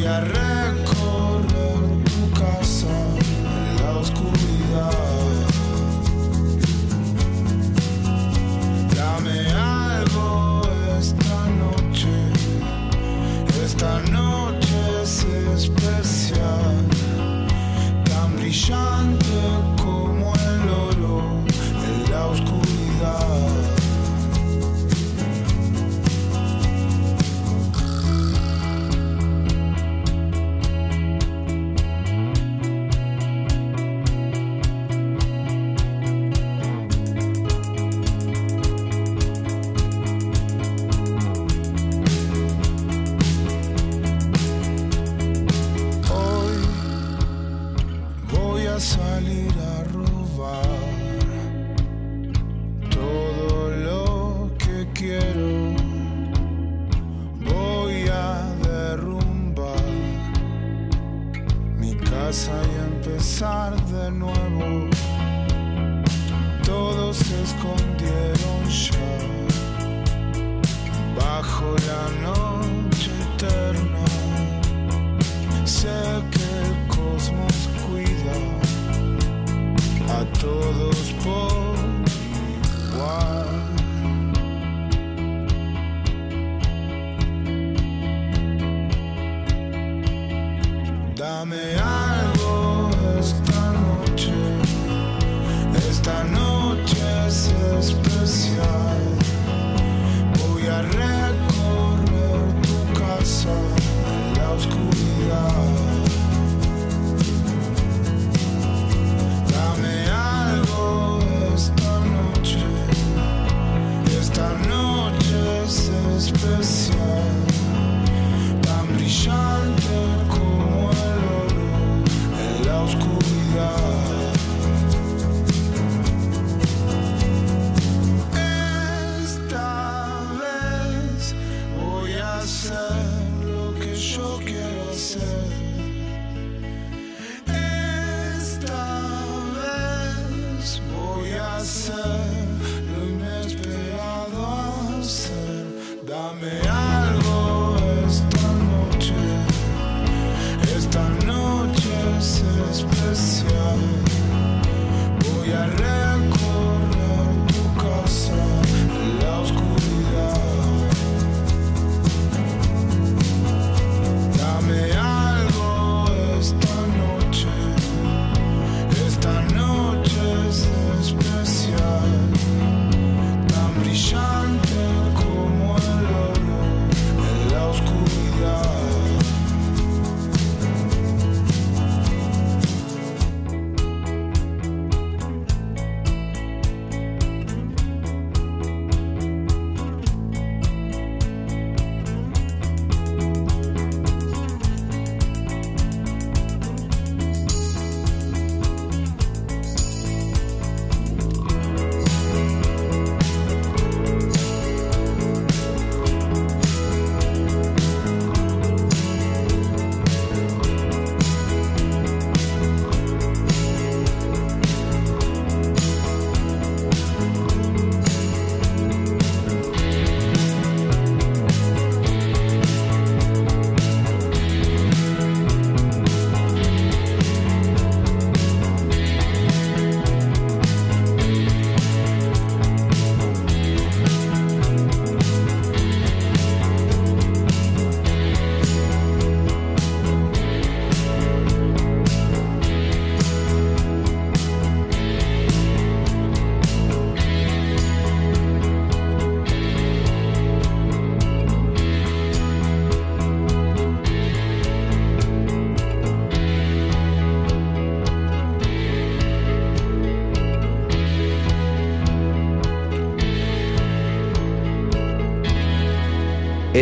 [0.01, 5.10] Voy a recorrer tu casa en la oscuridad.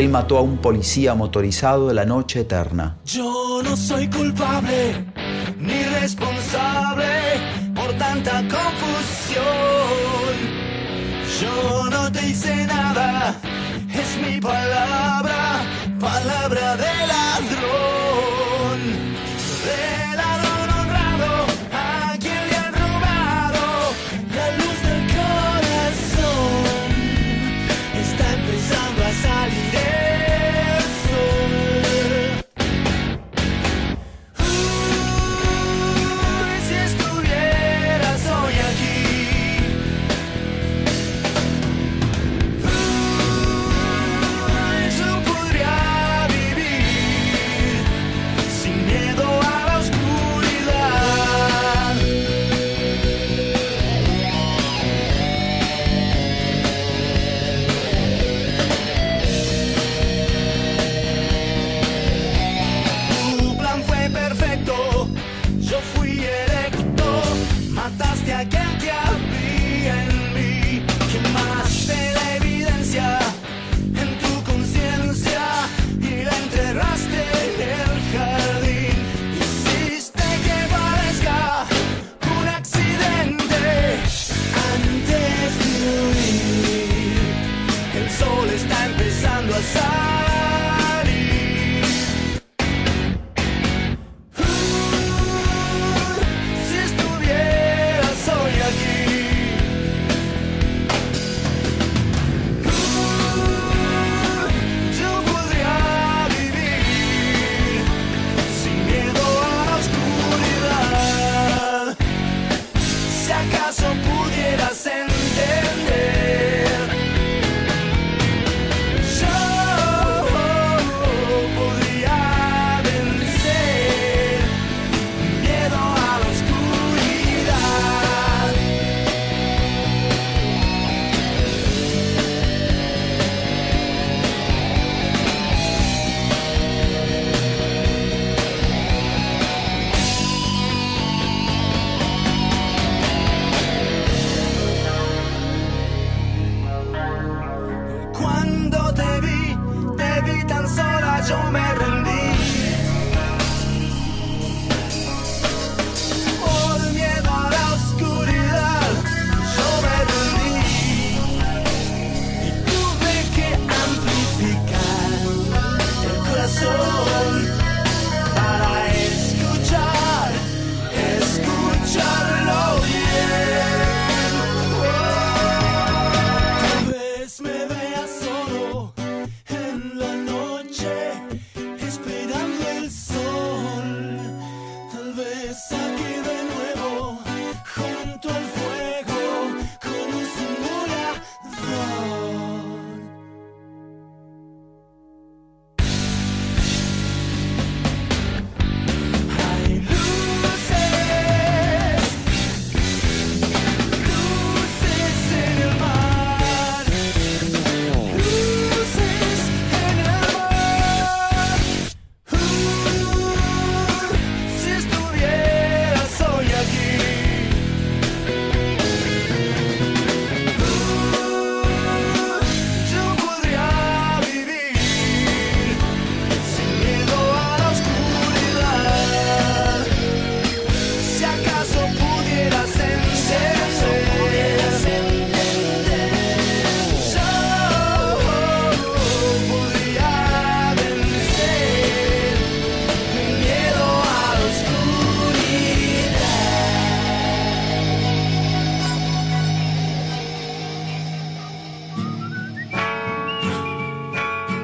[0.09, 2.99] mató a un policía motorizado de la noche eterna.
[3.05, 5.05] Yo no soy culpable.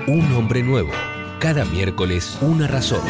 [0.07, 0.91] Un hombre nuevo.
[1.39, 3.01] Cada miércoles una razón.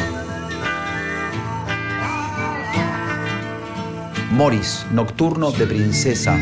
[4.30, 6.38] Morris, Nocturno de Princesa.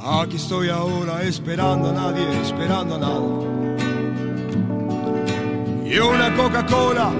[0.00, 3.51] Aquí estoy ahora esperando a nadie, esperando a nada.
[5.92, 7.10] Y una Coca-Cola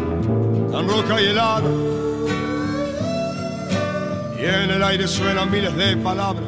[0.73, 1.69] tan roja y helada.
[4.41, 6.47] Y en el aire suenan miles de palabras,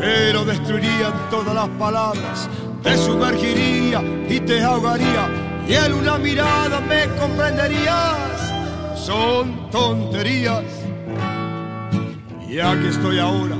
[0.00, 2.48] pero destruirían todas las palabras.
[2.82, 5.28] Te sumergiría y te ahogaría,
[5.68, 8.96] y en una mirada me comprenderías.
[8.96, 10.64] Son tonterías.
[12.48, 13.54] Y aquí estoy ahora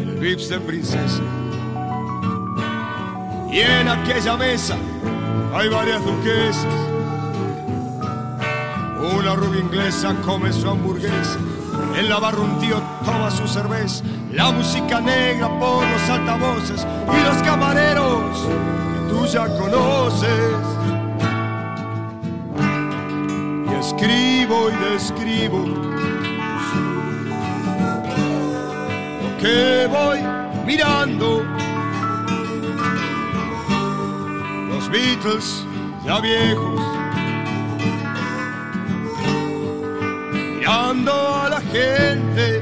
[0.00, 1.22] el Vips de princesa.
[3.52, 4.74] Y en aquella mesa
[5.54, 6.85] hay varias duquesas.
[9.16, 11.38] Una rubia inglesa come su hamburguesa.
[11.96, 14.04] En la barra un tío toma su cerveza.
[14.32, 20.30] La música negra por los altavoces y los camareros que tú ya conoces.
[23.70, 25.64] Y escribo y describo
[29.22, 30.20] lo que voy
[30.66, 31.42] mirando.
[34.68, 35.64] Los Beatles
[36.04, 36.95] ya viejos.
[40.66, 42.60] Mirando a la gente.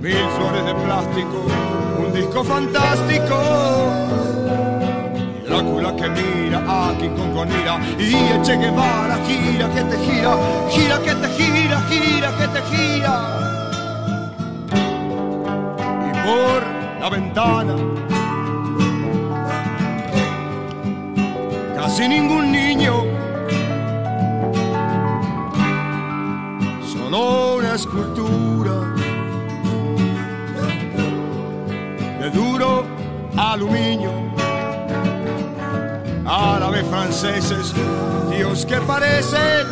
[0.00, 1.46] Mil flores de plástico.
[1.98, 3.36] Un disco fantástico.
[5.42, 7.80] Y Drácula que mira a King Kong con ira.
[7.98, 10.36] Y el Che Guevara gira que te gira.
[10.70, 13.14] Gira que te gira, gira que te gira.
[16.06, 17.74] Y por la ventana.
[21.74, 22.45] Casi ningún
[33.56, 34.10] aluminio.
[36.26, 37.72] Árabes franceses,
[38.30, 39.66] tíos que parecen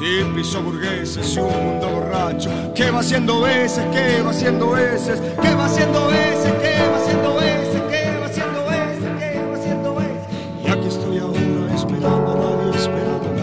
[0.00, 5.20] hippies o burgueses y un mundo borracho que va haciendo veces, que va haciendo veces,
[5.20, 9.94] que va haciendo veces, que va haciendo veces, que va haciendo veces, que va haciendo
[9.94, 10.28] veces.
[10.64, 13.34] Y aquí estoy ahora esperando a nadie, esperando a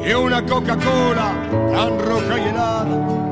[0.00, 0.10] nadie.
[0.10, 1.32] y una Coca-Cola
[1.72, 3.23] tan roja y helada.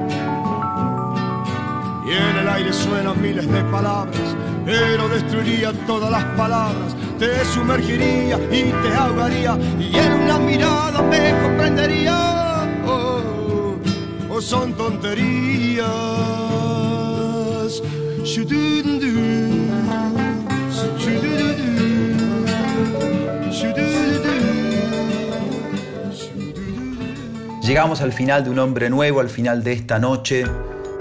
[2.15, 4.37] En el aire suenan miles de palabras,
[4.67, 6.95] pero destruiría todas las palabras.
[7.19, 12.69] Te sumergiría y te ahogaría, y en una mirada me comprendería.
[12.87, 13.77] Oh,
[14.31, 16.13] oh, son tonterías.
[27.63, 30.45] Llegamos al final de Un hombre nuevo, al final de esta noche.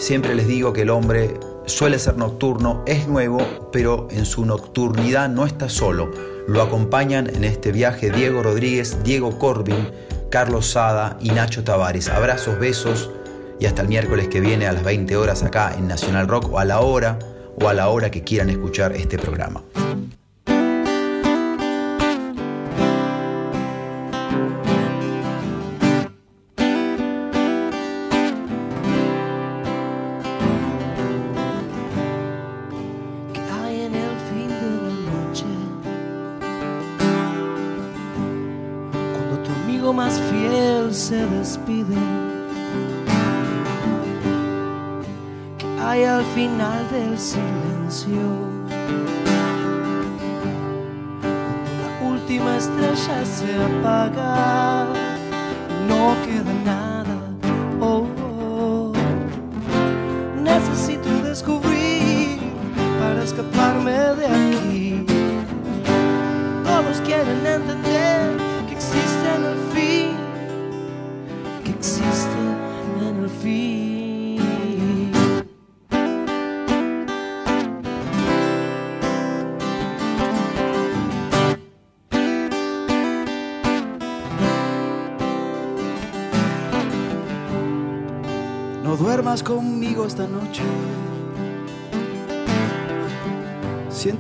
[0.02, 5.30] Siempre les digo que el hombre suele ser nocturno, es nuevo, pero en su nocturnidad
[5.30, 6.10] no está solo.
[6.48, 9.92] Lo acompañan en este viaje Diego Rodríguez, Diego Corbin,
[10.32, 12.10] Carlos Sada y Nacho Tavares.
[12.10, 13.12] Abrazos, besos
[13.60, 16.58] y hasta el miércoles que viene a las 20 horas acá en Nacional Rock o
[16.58, 17.20] a la hora
[17.62, 19.62] o a la hora que quieran escuchar este programa.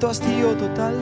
[0.01, 0.95] Siento hastío total,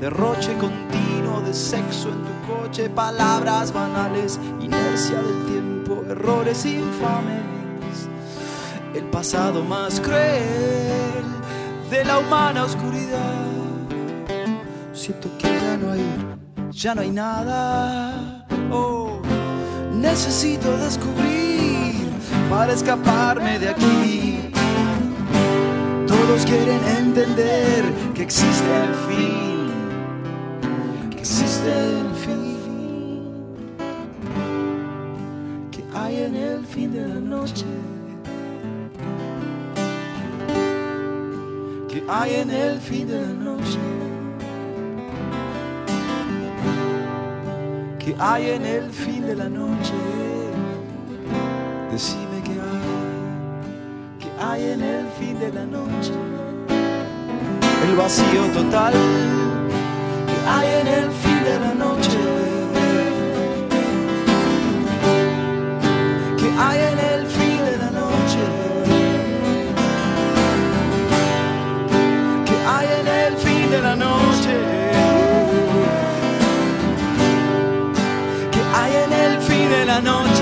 [0.00, 8.06] derroche continuo de sexo en tu coche, palabras banales, inercia del tiempo, errores infames.
[8.94, 11.24] El pasado más cruel
[11.90, 13.46] de la humana oscuridad.
[14.92, 18.46] Siento que ya no hay, ya no hay nada.
[18.70, 19.22] Oh,
[19.90, 22.10] necesito descubrir
[22.50, 24.33] para escaparme de aquí.
[26.26, 27.84] Todos quieren entender
[28.14, 29.68] que existe el fin,
[31.10, 33.20] que existe el fin,
[35.70, 37.66] que hay en el fin de la noche,
[41.90, 43.78] que hay en el fin de la noche,
[47.98, 49.92] que hay en el fin de la noche.
[54.54, 56.12] Hay en el fin de la noche.
[57.86, 58.94] El vacío total
[60.28, 62.20] que hay en el fin de la noche.
[66.38, 68.44] Que hay en el fin de la noche.
[72.48, 74.54] Que hay en el fin de la noche.
[78.52, 80.33] Que hay en el fin de la noche.